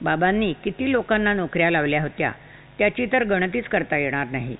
बाबांनी 0.00 0.52
किती 0.64 0.92
लोकांना 0.92 1.34
नोकऱ्या 1.34 1.70
लावल्या 1.70 2.02
होत्या 2.02 2.30
त्याची 2.78 3.06
तर 3.12 3.24
गणतीच 3.24 3.64
करता 3.64 3.96
येणार 3.96 4.26
नाही. 4.30 4.56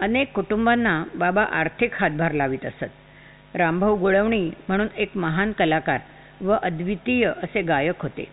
अनेक 0.00 0.32
कुटुंबांना 0.32 1.04
बाबा 1.14 1.42
आर्थिक 1.42 1.94
हातभार 1.94 2.32
लावित 2.32 2.66
असत. 2.66 2.90
रामभाऊ 3.54 3.96
गुळवणी 3.96 4.50
म्हणून 4.68 4.86
एक 4.96 5.16
महान 5.16 5.52
कलाकार 5.52 5.98
व 6.40 6.56
अद्वितीय 6.62 7.26
असे 7.42 7.62
गायक 7.62 8.02
होते. 8.02 8.24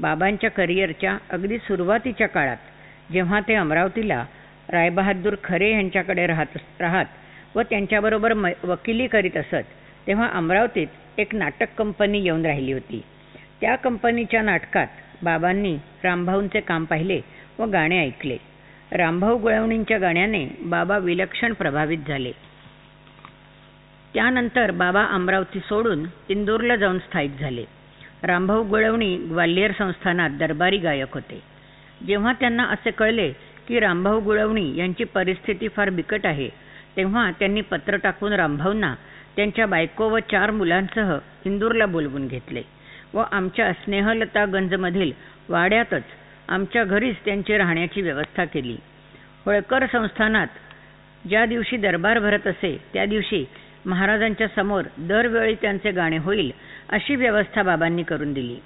बाबांच्या 0.00 0.50
करिअरच्या 0.50 1.16
अगदी 1.30 1.58
सुरुवातीच्या 1.58 2.26
काळात 2.28 3.12
जेव्हा 3.12 3.40
ते 3.40 3.54
अमरावतीला 3.54 4.24
रायबहादूर 4.68 5.34
खरे 5.44 5.70
यांच्याकडे 5.72 6.26
राहत 6.26 6.56
राहत 6.80 7.06
व 7.54 7.62
त्यांच्याबरोबर 7.62 8.32
वकिली 8.64 9.06
करीत 9.06 9.36
असत 9.36 9.76
तेव्हा 10.06 10.28
अमरावतीत 10.32 10.86
एक 11.18 11.34
नाटक 11.34 11.74
कंपनी 11.78 12.22
येऊन 12.22 12.46
राहिली 12.46 12.72
होती. 12.72 13.02
त्या 13.60 13.76
कंपनीच्या 13.76 14.42
नाटकात 14.42 14.86
बाबांनी 15.22 15.76
रामभाऊंचे 16.04 16.60
काम 16.60 16.84
पाहिले 16.84 17.20
व 17.58 17.64
गाणे 17.64 18.00
ऐकले. 18.04 18.36
रामभाऊ 18.92 19.36
गुळवणींच्या 19.36 19.98
गाण्याने 19.98 20.46
बाबा 20.60 20.98
विलक्षण 20.98 21.52
प्रभावित 21.52 21.98
झाले. 22.08 22.32
त्यानंतर 24.14 24.70
बाबा 24.70 25.04
अमरावती 25.04 25.58
सोडून 25.58 26.04
इंदूरला 26.28 26.76
जाऊन 26.76 26.98
स्थायिक 26.98 27.38
झाले. 27.40 27.64
रामभाऊ 28.22 28.62
गुळवणी 28.62 29.16
ग्वाल्हेर 29.16 29.72
संस्थानात 29.78 30.30
दरबारी 30.30 30.78
गायक 30.78 31.14
होते. 31.14 31.40
जेव्हा 32.06 32.32
त्यांना 32.32 32.64
असे 32.64 32.90
कळले 32.90 33.32
की 33.68 33.80
रामभाऊ 33.80 34.20
गुळवणी 34.20 34.72
यांची 34.76 35.04
परिस्थिती 35.04 35.68
फार 35.68 35.90
बिकट 35.90 36.26
आहे. 36.26 36.48
तेव्हा 36.96 37.30
त्यांनी 37.30 37.60
पत्र 37.60 37.96
टाकून 37.96 38.32
रामभाऊंना 38.32 38.94
त्यांच्या 39.36 39.66
बायको 39.66 40.08
व 40.08 40.18
चार 40.30 40.50
मुलांसह 40.50 41.16
इंदूरला 41.46 41.86
बोलवून 41.86 42.26
घेतले 42.26 42.62
व 43.14 43.22
आमच्या 43.32 43.72
स्नेहलता 43.72 44.44
गंजमधील 44.44 45.12
वाड्यातच 45.48 46.04
आमच्या 46.48 46.84
घरीच 46.84 47.16
त्यांची 47.24 47.56
राहण्याची 47.58 48.02
व्यवस्था 48.02 48.44
केली. 48.44 48.76
होळकर 49.44 49.84
संस्थानात 49.92 50.46
ज्या 51.28 51.44
दिवशी 51.46 51.76
दरबार 51.76 52.18
भरत 52.18 52.46
असे 52.46 52.76
त्या 52.92 53.04
दिवशी 53.04 53.44
महाराजांच्या 53.86 54.46
समोर 54.56 54.84
दरवेळी 54.98 55.54
त्यांचे 55.54 55.90
गाणे 55.90 56.18
होईल 56.18 56.50
अशी 56.88 57.16
व्यवस्था 57.16 57.62
बाबांनी 57.62 58.02
करून 58.02 58.32
दिली. 58.32 58.56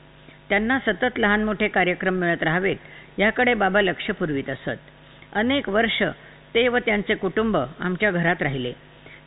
त्यांना 0.49 0.79
सतत 0.79 1.19
लहान 1.19 1.45
मोठे 1.45 1.69
कार्यक्रम 1.69 2.15
मिळत 2.15 2.43
राहावेत 2.43 3.21
याकडे 3.21 3.55
बाबा 3.55 3.81
लक्ष 3.81 4.11
पुरवीत 4.11 4.51
असत. 4.51 4.92
अनेक 5.33 5.69
वर्ष 5.69 6.03
ते 6.55 6.67
व 6.69 6.79
त्यांचे 6.79 7.15
कुटुंब 7.15 7.57
आमच्या 7.57 8.11
घरात 8.11 8.43
राहिले. 8.43 8.73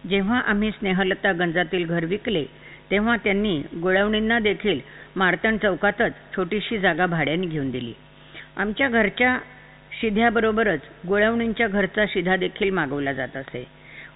जेव्हा 0.10 0.40
आम्ही 0.40 0.70
स्नेहलता 0.72 1.32
गंजातील 1.32 1.86
घर 1.86 2.06
विकले 2.06 2.44
तेव्हा 2.92 3.16
त्यांनी 3.16 3.58
गुळवणींना 3.82 4.40
देखील 4.40 4.80
मारतण 5.16 5.58
चौकातच 5.58 6.14
छोटीशी 6.36 6.78
जागा 6.80 7.06
भाड्याने 7.06 7.48
घेऊन 7.48 7.72
दिली. 7.72 7.94
आमच्या 8.58 8.90
घरच्या 8.90 9.38
शिध्याबरोबरच 10.02 10.82
गुळवणींच्या 11.08 11.68
घरचा 11.68 12.06
शिधा 12.10 12.36
देखील 12.36 12.70
मागवला 12.70 13.14
जात 13.14 13.38
असे 13.38 13.66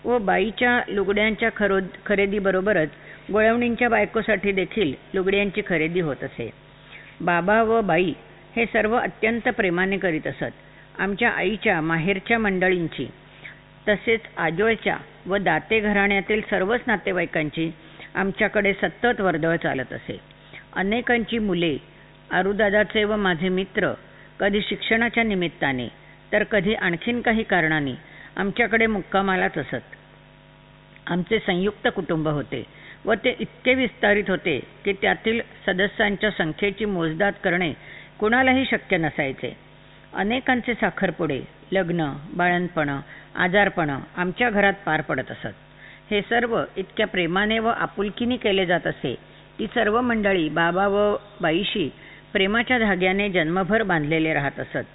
व 0.06 0.18
बाईच्या 0.18 0.80
लुगड्यांच्या 0.88 1.50
खरो 1.56 1.80
खरेदीबरोबरच 2.06 2.90
गुळवणींच्या 3.32 3.90
बायकोसाठी 3.90 4.52
देखील 4.52 4.94
लुगड्यांची 5.14 5.62
खरेदी 5.68 6.00
होत 6.00 6.24
असे. 6.24 6.50
बाबा 7.22 7.62
व 7.64 7.82
बाई 7.82 8.14
हे 8.56 8.66
सर्व 8.66 8.96
अत्यंत 8.96 9.50
प्रेमाने 9.50 9.98
करीत 9.98 10.28
असत. 10.28 10.54
आमच्या 11.00 11.30
आईच्या 11.30 11.80
माहेरच्या 11.82 12.38
मंडळींची 12.40 13.08
तसेच 13.88 14.22
आजोळच्या 14.38 14.98
व 15.26 15.38
दाते 15.38 15.80
घराण्यातील 15.80 16.42
सर्वच 16.50 16.82
नातेवाईकांची 16.88 17.70
आमच्याकडे 18.16 18.74
सतत 18.74 19.22
वर्दळ 19.22 19.56
चालत 19.56 19.94
असे. 19.94 20.18
अनेकांची 20.74 21.38
मुले 21.40 21.78
आरुदादाचे 22.32 23.04
व 23.04 23.16
माझे 23.16 23.50
मित्र 23.50 23.92
कधी 24.40 24.62
शिक्षणाच्या 24.62 25.24
निमित्ताने 25.24 25.88
तर 26.32 26.44
कधी 26.44 26.74
आणखीन 26.74 27.22
काही 27.22 27.44
कारणाने 27.44 27.94
आमच्याकडे 28.36 28.86
मुक्कामालाच 28.88 29.58
असत. 29.58 29.96
आमचे 31.08 31.40
संयुक्त 31.40 31.88
कुटुंब 31.88 32.28
होते 32.28 32.64
व 33.06 33.14
ते 33.14 33.36
इतके 33.40 33.74
विस्तारित 33.74 34.30
होते 34.30 34.60
की 34.86 34.94
त्यातील 34.94 35.42
सदस्यांच्या 35.68 36.30
संख्येची 36.32 36.86
मोजदाद 36.86 37.34
करणे 37.44 37.74
कुणालाही 38.20 38.66
शक्य 38.66 38.98
नसायचे. 38.98 39.69
अनेकांचे 40.14 40.74
साखरपुडे 40.74 41.42
लग्न 41.72 42.12
बाळणपणं 42.34 43.00
आजारपणं 43.36 44.00
आमच्या 44.18 44.50
घरात 44.50 44.74
पार 44.86 45.02
पडत 45.02 45.32
असत. 45.32 45.54
हे 46.10 46.22
सर्व 46.22 46.64
इतक्या 46.78 47.08
प्रेमाने 47.08 47.60
व 47.60 47.68
आपुलकीने 47.68 48.38
केले 48.38 48.66
जात 48.66 48.88
असे 48.88 49.16
ती 49.60 49.68
सर्व 49.68 50.02
मंडळी 50.02 50.50
बाबा 50.50 50.88
व 50.88 51.16
बाईशी 51.42 51.90
प्रेमाच्या 52.34 52.80
धाग्याने 52.80 53.30
जन्मभर 53.30 53.84
बांधलेले 53.84 54.34
राहत 54.34 54.60
असत. 54.60 54.86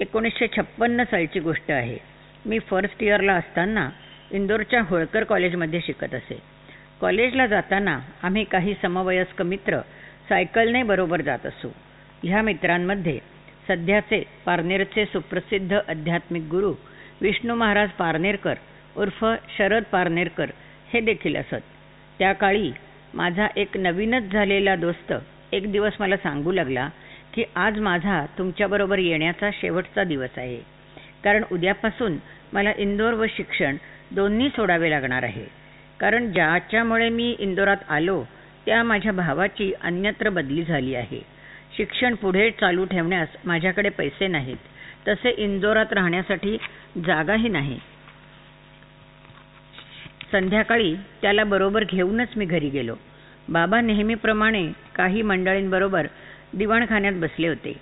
एकोणीसशे 0.00 0.46
छप्पन्न 0.56 1.04
सालची 1.04 1.40
गोष्ट 1.40 1.70
आहे. 1.70 1.98
मी 2.46 2.58
फर्स्ट 2.58 3.02
इयरला 3.02 3.32
असताना 3.32 3.88
इंदोरच्या 4.30 4.82
होळकर 4.82 5.24
कॉलेजमध्ये 5.24 5.80
शिकत 5.80 6.14
असे. 6.14 6.38
कॉलेजला 7.00 7.46
जाताना 7.46 7.98
आम्ही 8.22 8.44
काही 8.44 8.74
समवयस्क 8.82 9.42
मित्र 9.42 9.80
सायकलने 10.28 10.82
बरोबर 10.82 11.20
जात 11.20 11.46
असू. 11.46 11.68
ह्या 12.22 12.42
मित्रांमध्ये 12.42 13.18
सध्याचे 13.68 14.22
पारनेरचे 14.46 15.04
सुप्रसिद्ध 15.04 15.72
आध्यात्मिक 15.88 16.42
गुरु 16.42 16.72
विष्णू 17.20 17.54
महाराज 17.54 17.88
पारनेरकर 17.88 18.54
उर्फ 18.96 19.24
शरद 19.58 19.82
पारनेरकर 19.92 20.50
हे 20.92 21.00
देखील 21.00 21.36
असत. 21.36 21.62
त्या 22.18 22.32
काळी 22.32 22.70
माझा 23.14 23.46
एक 23.56 23.76
नवीनच 23.76 24.32
झालेला 24.32 24.76
दोस्त 24.76 25.12
एक 25.52 25.72
दिवस 25.72 25.92
मला 26.00 26.16
सांगू 26.16 26.52
लागला 26.52 26.88
की 27.34 27.44
आज 27.54 27.78
माझा 27.78 28.24
तुमच्याबरोबर 28.38 28.98
येण्याचा 28.98 29.50
शेवटचा 29.60 30.04
दिवस 30.04 30.30
आहे. 30.36 30.60
कारण 31.24 31.44
उद्यापासून 31.52 32.16
मला 32.52 32.72
इंदोर 32.76 33.12
व 33.12 33.24
शिक्षण 33.36 33.76
दोन्ही 34.10 34.48
सोडावे 34.48 34.90
लागणार 34.90 35.22
आहे. 35.22 35.46
कारण 36.00 36.32
ज्याच्यामुळे 36.32 37.08
मी 37.08 37.36
इंदोरात 37.38 37.76
आलो 37.88 38.24
त्या 38.66 38.82
माझ्या 38.82 39.12
भावाची 39.12 39.72
अन्यत्र 39.80 40.28
बदली 40.28 40.62
झाली 40.62 40.94
आहे. 40.94 41.37
शिक्षण 41.78 42.14
पुढे 42.14 42.50
चालू 42.50 42.84
ठेवण्यास 42.84 43.28
माझ्याकडे 43.44 43.88
पैसे 43.88 44.26
नाहीत. 44.26 44.56
तसे 45.08 45.30
इंदोरात 45.30 45.92
राहण्यासाठी 45.92 46.56
जागाही 47.06 47.48
नाही. 47.48 47.78
संध्याकाळी 50.32 50.94
त्याला 51.22 51.44
बरोबर 51.44 51.84
घेऊनच 51.84 52.28
मी 52.36 52.44
घरी 52.44 52.68
गेलो. 52.68 52.94
बाबा 53.48 53.80
नेहमीप्रमाणे 53.80 54.72
काही 54.94 55.22
मंडळींबरोबर 55.22 56.06
दिवाणखान्यात 56.54 57.12
बसले 57.12 57.48
होते. 57.48 57.72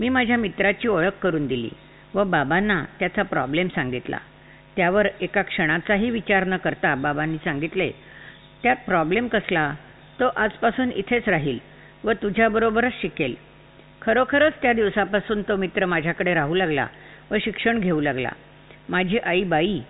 मी 0.00 0.08
माझ्या 0.08 0.36
मित्राची 0.36 0.88
ओळख 0.88 1.20
करून 1.22 1.46
दिली 1.46 1.70
व 2.14 2.24
बाबांना 2.24 2.84
त्याचा 2.98 3.22
प्रॉब्लेम 3.22 3.68
सांगितला. 3.68 4.18
त्यावर 4.76 5.06
एका 5.20 5.42
क्षणाचाही 5.42 6.10
विचार 6.10 6.44
न 6.44 6.56
करता 6.56 6.94
बाबांनी 6.94 7.36
सांगितले 7.36 7.90
त्यात 8.62 8.76
प्रॉब्लेम 8.86 9.28
कसला? 9.28 9.74
तो 10.20 10.24
आजपासून 10.36 10.90
इथेच 10.90 11.28
राहील. 11.28 11.73
व 12.04 12.12
तुझ्याबरोबरच 12.12 12.92
शिकेल. 13.02 13.34
खरोखरच 14.02 14.52
त्या 14.62 14.72
दिवसापासून 14.72 15.42
तो 15.42 15.56
मित्र 15.56 15.86
माझ्याकडे 15.86 16.34
राहू 16.34 16.54
लागला 16.54 16.86
व 17.30 17.36
शिक्षण 17.40 17.78
घेऊ 17.78 18.00
लागला. 18.00 18.28
माझी 18.88 19.18
आई 19.18 19.44
बाई 19.44 19.80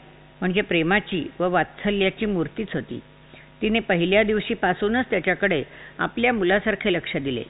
म्हणजे 0.40 0.60
प्रेमाची 0.60 1.30
व 1.40 1.48
वात्सल्याची 1.50 2.26
मूर्तीच 2.26 2.68
होती. 2.74 3.00
तिने 3.62 3.80
पहिल्या 3.80 4.22
दिवशीपासूनच 4.22 5.04
त्याच्याकडे 5.10 5.62
आपल्या 5.98 6.32
मुलासारखे 6.32 6.92
लक्ष 6.92 7.16
दिले. 7.16 7.42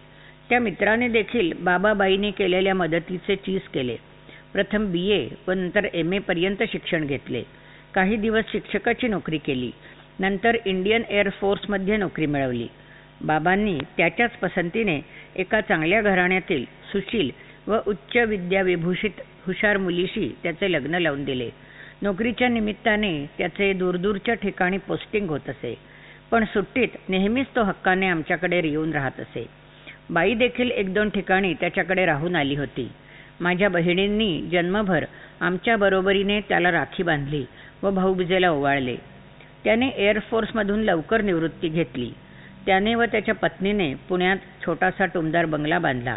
त्या 0.49 0.61
मित्राने 0.61 1.09
देखील 1.09 1.53
बाबाबाईने 1.61 2.31
केलेल्या 2.31 2.75
मदतीचे 2.75 3.37
चीज 3.37 3.61
केले. 3.75 3.97
प्रथम 4.53 4.93
बी 4.93 5.09
ए 5.09 5.29
व 5.49 5.53
नंतर 5.53 5.85
एम 5.95 6.13
एपर्यंत 6.13 6.63
शिक्षण 6.73 7.07
घेतले. 7.07 7.43
काही 7.95 8.17
दिवस 8.17 8.45
शिक्षकाची 8.53 9.09
नोकरी 9.09 9.39
केली. 9.39 9.71
नंतर 10.21 10.57
इंडियन 10.65 11.03
एअरफोर्समध्ये 11.09 11.97
नोकरी 11.97 12.27
मिळवली. 12.27 12.67
बाबांनी 13.21 13.79
त्याच्याच 13.97 14.31
पसंतीने 14.31 15.01
एका 15.37 15.61
चांगल्या 15.61 16.03
घराण्यातील 16.03 16.65
सुशील 16.65 17.31
व 17.67 17.79
उच्च 17.87 18.17
विद्याविभूषित 18.17 19.11
हुशार 19.47 19.77
मुलीशी 19.77 20.37
त्याचे 20.43 20.73
लग्न 20.73 20.95
लावून 20.95 21.25
दिले. 21.25 21.51
नोकरीच्या 22.03 22.49
निमित्ताने 22.49 23.27
त्याचे 23.39 23.73
दूरदूरच्या 23.73 24.35
ठिकाणी 24.35 24.79
पोस्टिंग 24.79 25.29
होत 25.29 25.49
असे. 25.49 25.79
पण 26.31 26.45
सुट्टीत 26.45 26.89
नेहमीच 27.09 27.47
तो 27.57 27.63
हक्काने 27.63 28.07
आमच्याकडे 28.07 28.61
येऊन 28.65 28.93
राहत 28.93 29.21
असे. 29.21 29.47
बाई 30.11 30.35
देखील 30.35 30.71
एक 30.71 30.95
दोन 30.95 31.09
ठिकाणी 31.09 31.55
त्याच्याकडे 31.55 32.07
राहून 32.07 32.37
आली 32.37 32.55
होती. 32.55 32.91
माझ्या 33.41 33.69
बहिणींनी 33.69 34.43
जन्मभर 34.43 35.05
आमच्या 35.41 35.77
बरोबरीने 35.77 36.41
त्याला 36.41 36.73
राखी 36.73 37.03
बांधली 37.03 37.45
व 37.83 37.91
भाऊबीजेला 37.91 38.51
ओवाळले. 38.51 38.97
त्याने 39.65 39.89
एअरफोर्समधून 39.89 40.81
लवकर 40.81 41.21
निवृत्ती 41.21 41.69
घेतली. 41.69 42.11
त्याने 42.67 42.95
व 42.95 43.05
त्याच्या 43.05 43.35
पत्नीने 43.35 43.95
पुण्यात 44.09 44.37
छोटासा 44.67 45.07
टुमदार 45.07 45.45
बंगला 45.45 45.79
बांधला 45.79 46.17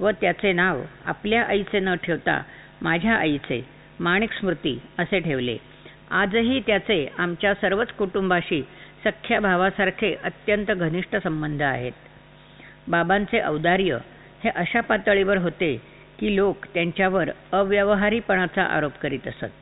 व 0.00 0.10
त्याचे 0.10 0.52
नाव 0.52 0.82
आपल्या 1.06 1.42
आईचे 1.42 1.80
न 1.80 1.94
ठेवता 1.94 2.40
माझ्या 2.82 3.14
आईचे 3.14 3.64
माणिक 4.00 4.32
स्मृती 4.32 4.78
असे 4.98 5.18
ठेवले. 5.20 5.56
आजही 6.10 6.60
त्याचे 6.60 7.06
आमच्या 7.18 7.54
सर्वच 7.54 7.92
कुटुंबाशी 7.92 8.62
सख्ख्या 9.04 9.40
भावासारखे 9.40 10.14
अत्यंत 10.24 10.70
घनिष्ठ 10.70 11.16
संबंध 11.16 11.62
आहेत. 11.62 11.92
बाबांचे 12.88 13.40
औदार्य 13.40 13.98
हे 14.44 14.50
अशा 14.50 14.80
पातळीवर 14.80 15.36
होते 15.36 15.76
की 16.18 16.36
लोक 16.36 16.66
त्यांच्यावर 16.74 17.30
अव्यवहारीपणाचा 17.52 18.62
आरोप 18.62 18.92
करीत 19.02 19.28
असत. 19.28 19.52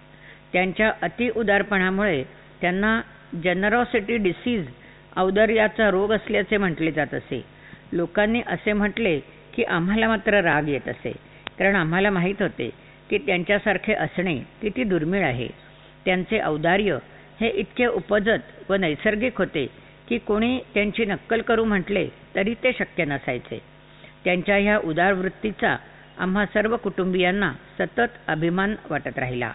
त्यांच्या 0.53 0.92
अतिउदारपणामुळे 1.03 2.22
त्यांना 2.61 3.01
जनरॉसिटी 3.44 4.16
डिसीज 4.16 4.68
औदार्याचा 5.16 5.90
रोग 5.90 6.12
असल्याचे 6.12 6.57
म्हटले 6.57 6.90
जात 6.92 7.14
असे. 7.14 7.42
लोकांनी 7.92 8.40
असे 8.46 8.72
म्हटले 8.72 9.20
की 9.55 9.64
आम्हाला 9.64 10.09
मात्र 10.09 10.40
राग 10.40 10.68
येत 10.68 10.88
असे. 10.88 11.12
कारण 11.59 11.76
आम्हाला 11.76 12.11
माहीत 12.11 12.42
होते 12.42 12.70
की 13.11 13.18
त्यांच्यासारखे 13.18 13.94
असणे 13.94 14.37
किती 14.62 14.85
दुर्मिळ 14.85 15.24
आहे. 15.24 15.48
त्यांचे 16.05 16.40
औदार्य 16.40 16.98
हे 17.40 17.48
इतके 17.48 17.87
उपजत 17.87 18.70
व 18.70 18.74
नैसर्गिक 18.74 19.38
होते 19.38 19.66
की 20.09 20.18
कोणी 20.18 20.59
त्यांची 20.74 21.05
नक्कल 21.05 21.40
करू 21.40 21.64
म्हटले 21.64 22.09
तरी 22.35 22.55
ते 22.55 22.72
शक्य 22.72 23.05
नसायचे. 23.05 23.59
त्यांच्या 24.24 24.57
ह्या 24.57 24.79
उदार 24.85 25.12
वृत्तीचा 25.12 25.76
आम्हा 26.18 26.44
सर्व 26.46 26.76
कुटुंबियांना 26.76 27.52
सतत 27.79 28.18
अभिमान 28.26 28.74
वाटत 28.90 29.18
राहिला. 29.18 29.52